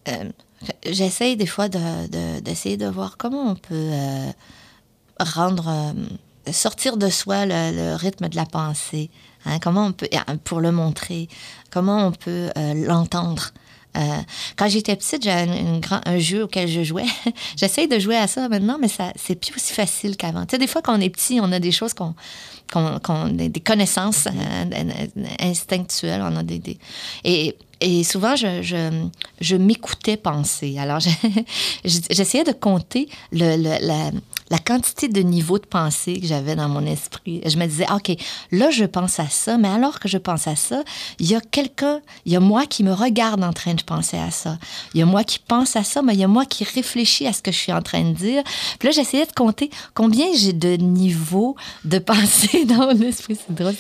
euh, 0.10 0.30
j'essaye 0.86 1.36
des 1.36 1.46
fois 1.46 1.70
d'essayer 1.70 2.78
de, 2.78 2.88
voir 2.88 3.18
comment 3.18 3.50
on 3.50 3.56
peut 3.56 3.92
rendre... 5.20 5.94
sortir 6.52 6.98
de 6.98 7.10
soi 7.10 7.46
le, 7.46 7.96
rythme 7.96 8.30
de 8.30 8.36
la 8.36 8.46
pensée. 8.46 9.10
Hein, 9.46 9.60
comment 9.60 9.88
on 9.88 9.92
peut, 9.92 10.08
pour 10.44 10.62
le 10.62 10.72
montrer, 10.72 11.28
comment 11.72 12.08
on 12.08 12.12
peut 12.12 12.50
l'entendre. 12.76 13.52
Euh, 13.98 14.02
quand 14.56 14.68
j'étais 14.68 14.96
petite, 14.96 15.24
j'avais 15.24 15.50
un, 16.06 16.20
jeu 16.20 16.44
auquel 16.44 16.68
je 16.68 16.84
jouais. 16.84 17.06
J'essaye 17.56 17.88
de 17.88 18.00
jouer 18.00 18.18
à 18.18 18.28
ça 18.28 18.48
maintenant, 18.50 18.78
mais 18.80 18.88
ça 18.88 19.12
c'est 19.16 19.36
plus 19.36 19.56
aussi 19.56 19.74
facile 19.74 20.18
qu'avant. 20.18 20.46
Tu 20.46 20.52
sais, 20.52 20.58
des 20.58 20.68
fois, 20.68 20.82
quand 20.82 20.98
on 20.98 21.02
est 21.02 21.10
petit, 21.10 21.40
on 21.42 21.52
a 21.52 21.60
des 21.60 21.72
choses 21.72 21.94
qu'on... 21.94 22.16
qu'on, 22.72 23.28
des, 23.28 23.52
connaissances 23.60 24.28
euh, 24.28 24.84
instinctuelles. 25.40 26.22
On 26.24 26.36
a 26.38 26.44
des. 26.44 26.78
Et, 27.24 27.56
et 27.82 28.04
souvent, 28.04 28.36
je, 28.36 28.62
je, 28.62 28.90
je 29.42 29.56
m'écoutais 29.56 30.18
penser. 30.18 30.78
Alors, 30.80 31.00
j'essayais 31.86 32.44
de 32.46 32.54
compter 32.54 33.10
le, 33.32 33.58
le, 33.58 33.86
la, 33.86 34.12
la 34.50 34.60
quantité 34.60 35.08
de 35.08 35.22
niveau 35.22 35.60
de 35.60 35.66
pensée 35.66 36.20
que 36.20 36.28
j'avais 36.28 36.56
dans 36.56 36.70
mon 36.70 36.86
esprit. 36.86 37.42
Je 37.46 37.58
me 37.58 37.66
disais, 37.66 37.86
OK, 37.94 38.16
là, 38.52 38.70
je 38.70 38.86
pense 38.86 39.20
à 39.20 39.28
ça, 39.30 39.58
mais 39.58 39.68
alors 39.68 40.00
que 40.00 40.08
je 40.08 40.18
pense 40.18 40.48
à 40.48 40.56
ça, 40.56 40.84
il 41.20 41.28
y 41.28 41.36
a 41.36 41.42
quelqu'un, 41.42 42.02
il 42.26 42.34
y 42.34 42.36
a 42.36 42.40
moi 42.40 42.66
qui 42.66 42.84
me 42.84 42.94
regarde 42.94 43.44
en 43.44 43.54
train 43.54 43.74
de 43.74 43.84
penser 43.84 44.18
à 44.18 44.32
ça. 44.32 44.58
Il 44.94 45.00
y 45.00 45.04
a 45.04 45.06
moi 45.06 45.24
qui 45.24 45.40
pense 45.40 45.76
à 45.76 45.84
ça, 45.84 46.02
mais 46.02 46.14
il 46.14 46.20
y 46.20 46.24
a 46.24 46.28
moi 46.28 46.46
qui 46.46 46.64
réfléchit 46.64 47.28
à 47.28 47.34
ce 47.34 47.42
que 47.42 47.52
je 47.52 47.58
suis 47.58 47.74
en 47.74 47.82
train 47.82 48.04
de 48.04 48.14
dire. 48.14 48.44
Puis 48.80 48.88
là, 48.88 48.92
j'essayais 48.92 49.26
de 49.26 49.32
compter 49.32 49.70
combien 49.94 50.26
j'ai 50.36 50.54
de 50.54 50.76
niveaux 50.76 51.56
de 51.86 52.00
pensée 52.14 52.66
dans 52.66 52.94
mon 52.94 53.02
esprit. 53.02 53.36
C'est 53.36 53.56
drôle, 53.56 53.76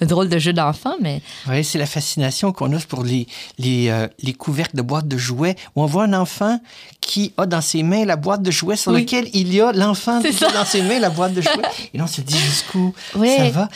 un 0.00 0.06
drôle 0.06 0.28
de 0.28 0.38
jeu 0.38 0.52
d'enfant, 0.52 0.94
mais... 1.00 1.22
Oui, 1.48 1.64
c'est 1.64 1.78
la 1.78 1.86
fascination 1.86 2.52
qu'on 2.52 2.72
a 2.72 2.78
pour 2.88 3.04
les, 3.04 3.26
les, 3.58 3.88
euh, 3.88 4.06
les 4.22 4.32
couvercles 4.32 4.76
de 4.76 4.82
boîtes 4.82 5.08
de 5.08 5.16
jouets, 5.16 5.56
où 5.74 5.82
on 5.82 5.86
voit 5.86 6.04
un 6.04 6.12
enfant 6.12 6.60
qui 7.00 7.32
a 7.36 7.46
dans 7.46 7.60
ses 7.60 7.82
mains 7.82 8.04
la 8.04 8.16
boîte 8.16 8.42
de 8.42 8.50
jouets 8.50 8.76
sur 8.76 8.92
laquelle 8.92 9.28
il 9.32 9.52
y 9.52 9.60
a 9.60 9.72
l'enfant 9.72 10.07
dans 10.52 10.64
ses 10.64 10.82
mains 10.82 10.98
la 10.98 11.10
boîte 11.10 11.34
de 11.34 11.40
jouets. 11.40 11.52
Et 11.94 11.98
là, 11.98 12.04
on 12.04 12.08
se 12.08 12.20
dit 12.20 12.38
jusqu'où 12.38 12.94
ça 13.12 13.50
va. 13.50 13.68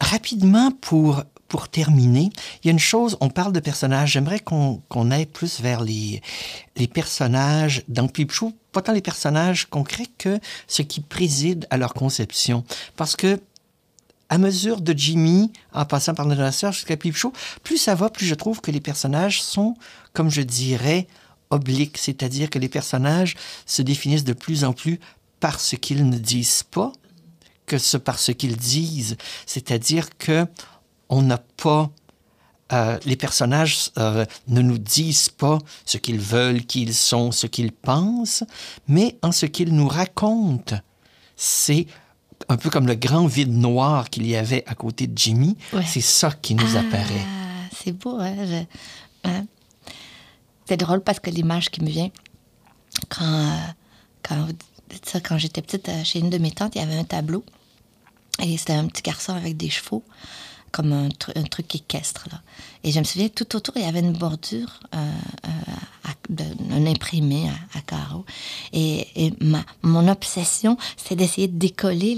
Rapidement, 0.00 0.70
pour, 0.70 1.22
pour 1.48 1.68
terminer, 1.68 2.30
il 2.62 2.66
y 2.66 2.68
a 2.68 2.72
une 2.72 2.78
chose, 2.78 3.16
on 3.20 3.28
parle 3.28 3.52
de 3.52 3.60
personnages. 3.60 4.12
J'aimerais 4.12 4.40
qu'on 4.40 4.82
qu'on 4.88 5.10
aille 5.10 5.26
plus 5.26 5.60
vers 5.60 5.82
les, 5.82 6.22
les 6.76 6.86
personnages 6.86 7.82
dans 7.88 8.08
Peep 8.08 8.32
Show, 8.32 8.52
pas 8.72 8.82
tant 8.82 8.92
les 8.92 9.02
personnages 9.02 9.66
concrets 9.66 10.06
que 10.18 10.38
ce 10.66 10.82
qui 10.82 11.00
préside 11.00 11.66
à 11.70 11.76
leur 11.76 11.94
conception. 11.94 12.64
Parce 12.96 13.16
que 13.16 13.40
à 14.30 14.38
mesure 14.38 14.80
de 14.80 14.92
Jimmy, 14.96 15.52
en 15.72 15.84
passant 15.84 16.14
par 16.14 16.26
notre 16.26 16.52
sœur 16.52 16.72
jusqu'à 16.72 16.96
Peep 16.96 17.16
Show, 17.16 17.32
plus 17.62 17.78
ça 17.78 17.94
va, 17.94 18.10
plus 18.10 18.26
je 18.26 18.34
trouve 18.34 18.60
que 18.60 18.70
les 18.70 18.80
personnages 18.80 19.42
sont, 19.42 19.74
comme 20.12 20.30
je 20.30 20.42
dirais, 20.42 21.06
obliques, 21.50 21.98
c'est-à-dire 21.98 22.50
que 22.50 22.58
les 22.58 22.68
personnages 22.68 23.36
se 23.64 23.82
définissent 23.82 24.24
de 24.24 24.32
plus 24.32 24.64
en 24.64 24.72
plus 24.72 25.00
par 25.40 25.60
ce 25.60 25.76
qu'ils 25.76 26.08
ne 26.08 26.18
disent 26.18 26.64
pas 26.64 26.92
que 27.66 27.78
ce 27.78 27.96
par 27.96 28.18
ce 28.18 28.32
qu'ils 28.32 28.56
disent. 28.56 29.16
C'est-à-dire 29.46 30.16
que 30.18 30.46
on 31.08 31.22
n'a 31.22 31.38
pas 31.38 31.90
euh, 32.72 32.98
les 33.06 33.16
personnages 33.16 33.90
euh, 33.96 34.26
ne 34.48 34.60
nous 34.60 34.76
disent 34.76 35.30
pas 35.30 35.58
ce 35.86 35.96
qu'ils 35.96 36.20
veulent, 36.20 36.66
qui 36.66 36.82
ils 36.82 36.94
sont, 36.94 37.32
ce 37.32 37.46
qu'ils 37.46 37.72
pensent, 37.72 38.44
mais 38.86 39.18
en 39.22 39.32
ce 39.32 39.46
qu'ils 39.46 39.74
nous 39.74 39.88
racontent. 39.88 40.78
C'est 41.34 41.86
un 42.48 42.56
peu 42.56 42.68
comme 42.68 42.86
le 42.86 42.94
grand 42.94 43.26
vide 43.26 43.52
noir 43.52 44.10
qu'il 44.10 44.26
y 44.26 44.36
avait 44.36 44.64
à 44.66 44.74
côté 44.74 45.06
de 45.06 45.16
Jimmy. 45.16 45.56
Ouais. 45.72 45.84
C'est 45.86 46.02
ça 46.02 46.30
qui 46.30 46.54
nous 46.54 46.76
ah, 46.76 46.80
apparaît. 46.80 47.26
C'est 47.74 47.92
beau, 47.92 48.18
hein? 48.20 48.34
Je... 48.44 49.30
hein? 49.30 49.46
C'est 50.66 50.76
drôle 50.76 51.00
parce 51.00 51.20
que 51.20 51.30
l'image 51.30 51.70
qui 51.70 51.82
me 51.82 51.88
vient, 51.88 52.10
quand, 53.08 53.24
euh, 53.24 53.72
quand 54.22 54.46
ça, 55.04 55.20
quand 55.20 55.38
j'étais 55.38 55.62
petite, 55.62 55.88
euh, 55.88 56.04
chez 56.04 56.18
une 56.18 56.30
de 56.30 56.38
mes 56.38 56.50
tantes, 56.50 56.74
il 56.74 56.78
y 56.78 56.84
avait 56.84 56.96
un 56.96 57.04
tableau. 57.04 57.44
Et 58.42 58.56
c'était 58.56 58.74
un 58.74 58.86
petit 58.86 59.02
garçon 59.02 59.34
avec 59.34 59.56
des 59.56 59.70
chevaux, 59.70 60.04
comme 60.70 60.92
un, 60.92 61.08
tr 61.08 61.32
un 61.34 61.42
truc 61.42 61.74
équestre. 61.74 62.26
Là. 62.30 62.40
Et 62.84 62.92
je 62.92 62.98
me 62.98 63.04
souviens, 63.04 63.28
tout 63.28 63.56
autour, 63.56 63.76
il 63.76 63.82
y 63.82 63.86
avait 63.86 64.00
une 64.00 64.12
bordure, 64.12 64.80
euh, 64.94 65.10
euh, 65.46 66.44
un 66.70 66.86
imprimé 66.86 67.48
à, 67.48 67.78
à 67.78 67.80
carreaux. 67.80 68.24
Et, 68.72 69.32
ma, 69.40 69.64
mon 69.82 70.06
obsession, 70.08 70.76
c'est 70.96 71.16
d'essayer 71.16 71.48
de 71.48 71.58
décoller 71.58 72.16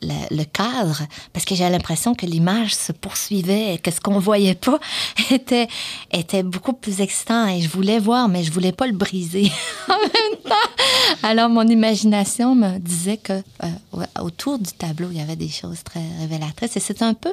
le 0.00 0.44
cadre, 0.44 1.02
parce 1.32 1.44
que 1.44 1.54
j'ai 1.54 1.68
l'impression 1.68 2.14
que 2.14 2.26
l'image 2.26 2.74
se 2.74 2.92
poursuivait 2.92 3.74
et 3.74 3.78
que 3.78 3.90
ce 3.90 4.00
qu'on 4.00 4.18
voyait 4.18 4.54
pas 4.54 4.80
était, 5.30 5.68
était 6.10 6.42
beaucoup 6.42 6.72
plus 6.72 7.00
excitant. 7.00 7.46
Et 7.46 7.60
je 7.60 7.68
voulais 7.68 8.00
voir, 8.00 8.28
mais 8.28 8.42
je 8.42 8.50
voulais 8.50 8.72
pas 8.72 8.86
le 8.86 8.94
briser 8.94 9.52
en 9.88 9.98
même 9.98 10.42
temps. 10.44 10.77
Alors, 11.22 11.48
mon 11.48 11.66
imagination 11.66 12.54
me 12.54 12.78
disait 12.78 13.16
que 13.16 13.42
euh, 13.62 14.04
autour 14.20 14.58
du 14.58 14.72
tableau, 14.72 15.08
il 15.10 15.18
y 15.18 15.20
avait 15.20 15.36
des 15.36 15.48
choses 15.48 15.82
très 15.84 16.02
révélatrices. 16.20 16.76
Et 16.76 16.80
c'est 16.80 17.02
un 17.02 17.14
peu, 17.14 17.32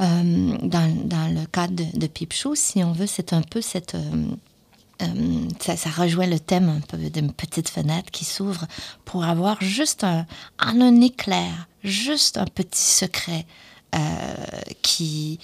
euh, 0.00 0.56
dans, 0.62 1.34
le 1.34 1.46
cadre 1.46 1.74
de, 1.74 1.84
de 1.94 2.08
si 2.54 2.82
on 2.84 2.92
veut, 2.92 3.06
c'est 3.06 3.32
un 3.32 3.42
peu 3.42 3.60
cette... 3.60 3.94
Euh, 3.94 5.06
ça, 5.58 5.76
ça, 5.76 5.90
rejoint 5.90 6.26
le 6.26 6.38
thème 6.38 6.68
un 6.68 6.80
peu 6.80 6.96
d'une 7.10 7.32
petite 7.32 7.68
fenêtre 7.68 8.12
qui 8.12 8.24
s'ouvre 8.24 8.66
pour 9.04 9.24
avoir 9.24 9.60
juste 9.60 10.04
un, 10.04 10.26
en 10.60 10.80
un 10.80 11.00
éclair, 11.00 11.66
juste 11.82 12.38
un 12.38 12.44
petit 12.44 12.80
secret 12.80 13.44
qui 14.80 15.38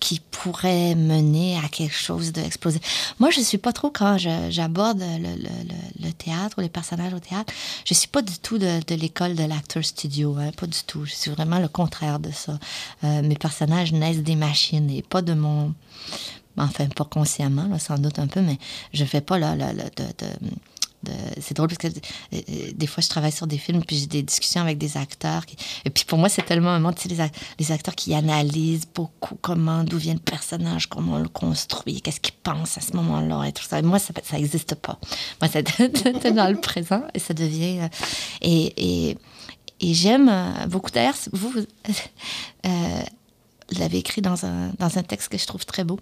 qui 0.00 0.20
pourrait 0.30 0.94
mener 0.94 1.58
à 1.58 1.68
quelque 1.68 1.94
chose 1.94 2.32
d'explosif. 2.32 3.14
Moi, 3.18 3.30
je 3.30 3.40
suis 3.40 3.58
pas 3.58 3.72
trop 3.72 3.90
quand 3.90 4.18
j'aborde 4.18 5.00
le, 5.00 5.36
le, 5.36 6.06
le, 6.06 6.12
théâtre 6.12 6.58
ou 6.58 6.60
les 6.60 6.68
personnages 6.68 7.14
au 7.14 7.18
théâtre, 7.18 7.52
je 7.84 7.94
suis 7.94 8.08
pas 8.08 8.22
du 8.22 8.38
tout 8.38 8.58
de, 8.58 8.80
l'école 8.94 9.34
de 9.34 9.44
l'acteur 9.44 9.84
studio, 9.84 10.36
hein, 10.38 10.50
pas 10.56 10.66
du 10.66 10.82
tout. 10.86 11.04
Je 11.04 11.14
suis 11.14 11.30
vraiment 11.30 11.58
le 11.58 11.68
contraire 11.68 12.18
de 12.18 12.30
ça. 12.30 12.58
Euh, 13.04 13.22
mes 13.22 13.36
personnages 13.36 13.92
naissent 13.92 14.22
des 14.22 14.36
machines 14.36 14.90
et 14.90 15.02
pas 15.02 15.22
de 15.22 15.34
mon 15.34 15.74
enfin 16.58 16.86
pas 16.86 17.04
consciemment, 17.04 17.78
sans 17.78 17.98
doute 17.98 18.18
un 18.18 18.26
peu, 18.26 18.40
mais 18.40 18.58
je 18.94 19.04
fais 19.04 19.20
pas 19.20 19.38
là 19.38 19.56
de, 19.56 19.62
de 19.62 20.50
c'est 21.40 21.54
drôle 21.54 21.68
parce 21.68 21.78
que 21.78 21.86
euh, 21.88 22.40
des 22.74 22.86
fois, 22.86 23.02
je 23.02 23.08
travaille 23.08 23.32
sur 23.32 23.46
des 23.46 23.58
films, 23.58 23.84
puis 23.84 23.96
j'ai 23.96 24.06
des 24.06 24.22
discussions 24.22 24.60
avec 24.60 24.78
des 24.78 24.96
acteurs. 24.96 25.42
et 25.84 25.90
puis 25.90 26.04
pour 26.04 26.18
moi, 26.18 26.28
c'est 26.28 26.42
tellement 26.42 26.70
un 26.70 26.80
monde, 26.80 26.94
tu 26.96 27.08
sais, 27.08 27.30
les, 27.58 27.72
acteurs 27.72 27.94
qui 27.94 28.14
analysent 28.14 28.86
beaucoup 28.94 29.36
comment, 29.40 29.84
d'où 29.84 29.98
vient 29.98 30.14
le 30.14 30.20
personnage, 30.20 30.88
comment 30.88 31.14
on 31.14 31.18
le 31.18 31.28
construit, 31.28 32.00
qu'est-ce 32.00 32.20
qu'ils 32.20 32.34
pensent 32.34 32.78
à 32.78 32.80
ce 32.80 32.94
moment-là 32.96 33.44
et 33.44 33.52
tout 33.52 33.64
ça. 33.64 33.82
moi, 33.82 33.98
ça 33.98 34.12
n'existe 34.32 34.74
pas. 34.76 34.98
Moi, 35.40 35.50
c'est 35.52 36.32
dans 36.32 36.48
le 36.48 36.60
présent 36.60 37.02
et 37.14 37.18
ça 37.18 37.34
devient... 37.34 37.80
Euh, 37.80 37.88
et, 38.42 39.10
et, 39.10 39.18
et 39.78 39.92
j'aime 39.92 40.32
beaucoup, 40.68 40.90
d'ailleurs, 40.90 41.16
vous, 41.32 41.50
vous 41.50 41.66
l'avez 43.78 43.98
écrit 43.98 44.22
dans 44.22 44.46
un, 44.46 44.70
dans 44.78 44.96
un 44.96 45.02
texte 45.02 45.28
que 45.28 45.38
je 45.38 45.46
trouve 45.46 45.66
très 45.66 45.84
beau 45.84 45.98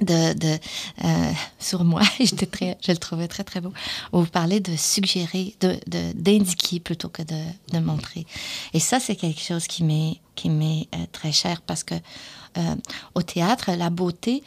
de, 0.00 0.32
de 0.34 0.58
euh, 1.04 1.32
sur 1.58 1.84
moi. 1.84 2.02
J'étais 2.20 2.46
très, 2.46 2.78
je 2.84 2.92
le 2.92 2.98
trouvais 2.98 3.28
très 3.28 3.44
très 3.44 3.60
beau. 3.60 3.72
Vous 4.12 4.26
parlez 4.26 4.60
de 4.60 4.76
suggérer, 4.76 5.54
de 5.60 5.78
d'indiquer 6.14 6.80
plutôt 6.80 7.08
que 7.08 7.22
de, 7.22 7.40
de, 7.72 7.78
montrer. 7.78 8.26
Et 8.74 8.80
ça, 8.80 9.00
c'est 9.00 9.16
quelque 9.16 9.40
chose 9.40 9.66
qui 9.66 9.84
m'est 9.84 10.20
qui 10.34 10.50
m'est 10.50 10.88
euh, 10.94 10.98
très 11.12 11.32
cher 11.32 11.60
parce 11.62 11.84
que 11.84 11.94
euh, 11.94 12.74
au 13.14 13.22
théâtre, 13.22 13.70
la 13.72 13.90
beauté 13.90 14.42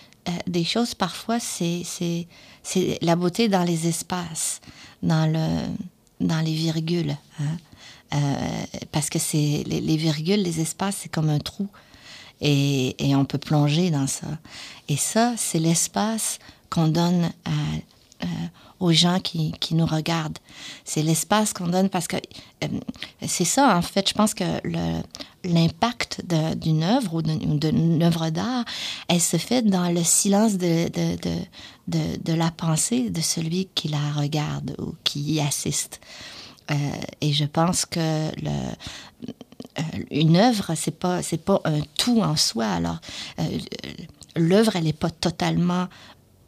des 0.45 0.63
choses 0.63 0.93
parfois 0.93 1.39
c'est 1.39 1.81
c'est 1.83 2.27
c'est 2.61 2.99
la 3.01 3.15
beauté 3.15 3.49
dans 3.49 3.63
les 3.63 3.87
espaces, 3.87 4.61
dans 5.01 5.25
le 5.25 6.25
dans 6.25 6.41
les 6.41 6.53
virgules. 6.53 7.17
Hein. 7.39 7.57
parce 8.91 9.09
que 9.09 9.17
c'est 9.17 9.63
les 9.65 9.97
virgules, 9.97 10.43
les 10.43 10.59
espaces, 10.59 10.97
c'est 11.01 11.09
comme 11.09 11.29
un 11.29 11.39
trou 11.39 11.67
et, 12.41 13.15
on 13.15 13.25
peut 13.25 13.37
plonger 13.37 13.91
dans 13.91 14.07
ça. 14.07 14.27
Et 14.89 14.97
ça, 14.97 15.33
c'est 15.37 15.59
l'espace 15.59 16.39
qu'on 16.69 16.87
donne 16.87 17.31
euh, 17.47 18.27
aux 18.79 18.91
gens 18.91 19.19
qui, 19.19 19.53
nous 19.71 19.85
regardent. 19.85 20.39
C'est 20.83 21.03
l'espace 21.03 21.53
qu'on 21.53 21.67
donne 21.67 21.89
parce 21.89 22.07
que 22.07 22.17
euh, 22.63 22.67
c'est 23.27 23.45
ça, 23.45 23.77
en 23.77 23.81
fait, 23.81 24.09
je 24.09 24.13
pense 24.13 24.33
que 24.33 24.43
l'impact 25.43 26.23
d'une 26.55 26.83
œuvre 26.83 27.15
ou 27.15 27.21
d'une 27.21 28.03
œuvre 28.03 28.29
d'art, 28.31 28.65
elle 29.07 29.21
se 29.21 29.37
fait 29.37 29.61
dans 29.61 29.89
le 29.89 30.03
silence 30.03 30.57
de, 30.57 30.89
la 32.33 32.51
pensée 32.51 33.11
de 33.11 33.21
celui 33.21 33.69
qui 33.75 33.87
la 33.87 34.11
regarde 34.13 34.75
ou 34.79 34.95
qui 35.03 35.21
y 35.33 35.39
assiste. 35.39 36.01
Euh, 36.71 36.75
et 37.21 37.33
je 37.33 37.45
pense 37.45 37.85
que 37.85 38.29
le, 38.41 39.33
une 40.09 40.37
œuvre, 40.37 40.73
c'est 40.75 40.97
pas 40.97 41.21
c'est 41.21 41.43
pas 41.43 41.61
un 41.65 41.81
tout 41.97 42.21
en 42.21 42.35
soi. 42.35 42.65
Alors 42.65 42.99
euh, 43.39 43.43
l'œuvre, 44.35 44.75
elle 44.75 44.85
n'est 44.85 44.93
pas 44.93 45.09
totalement 45.09 45.87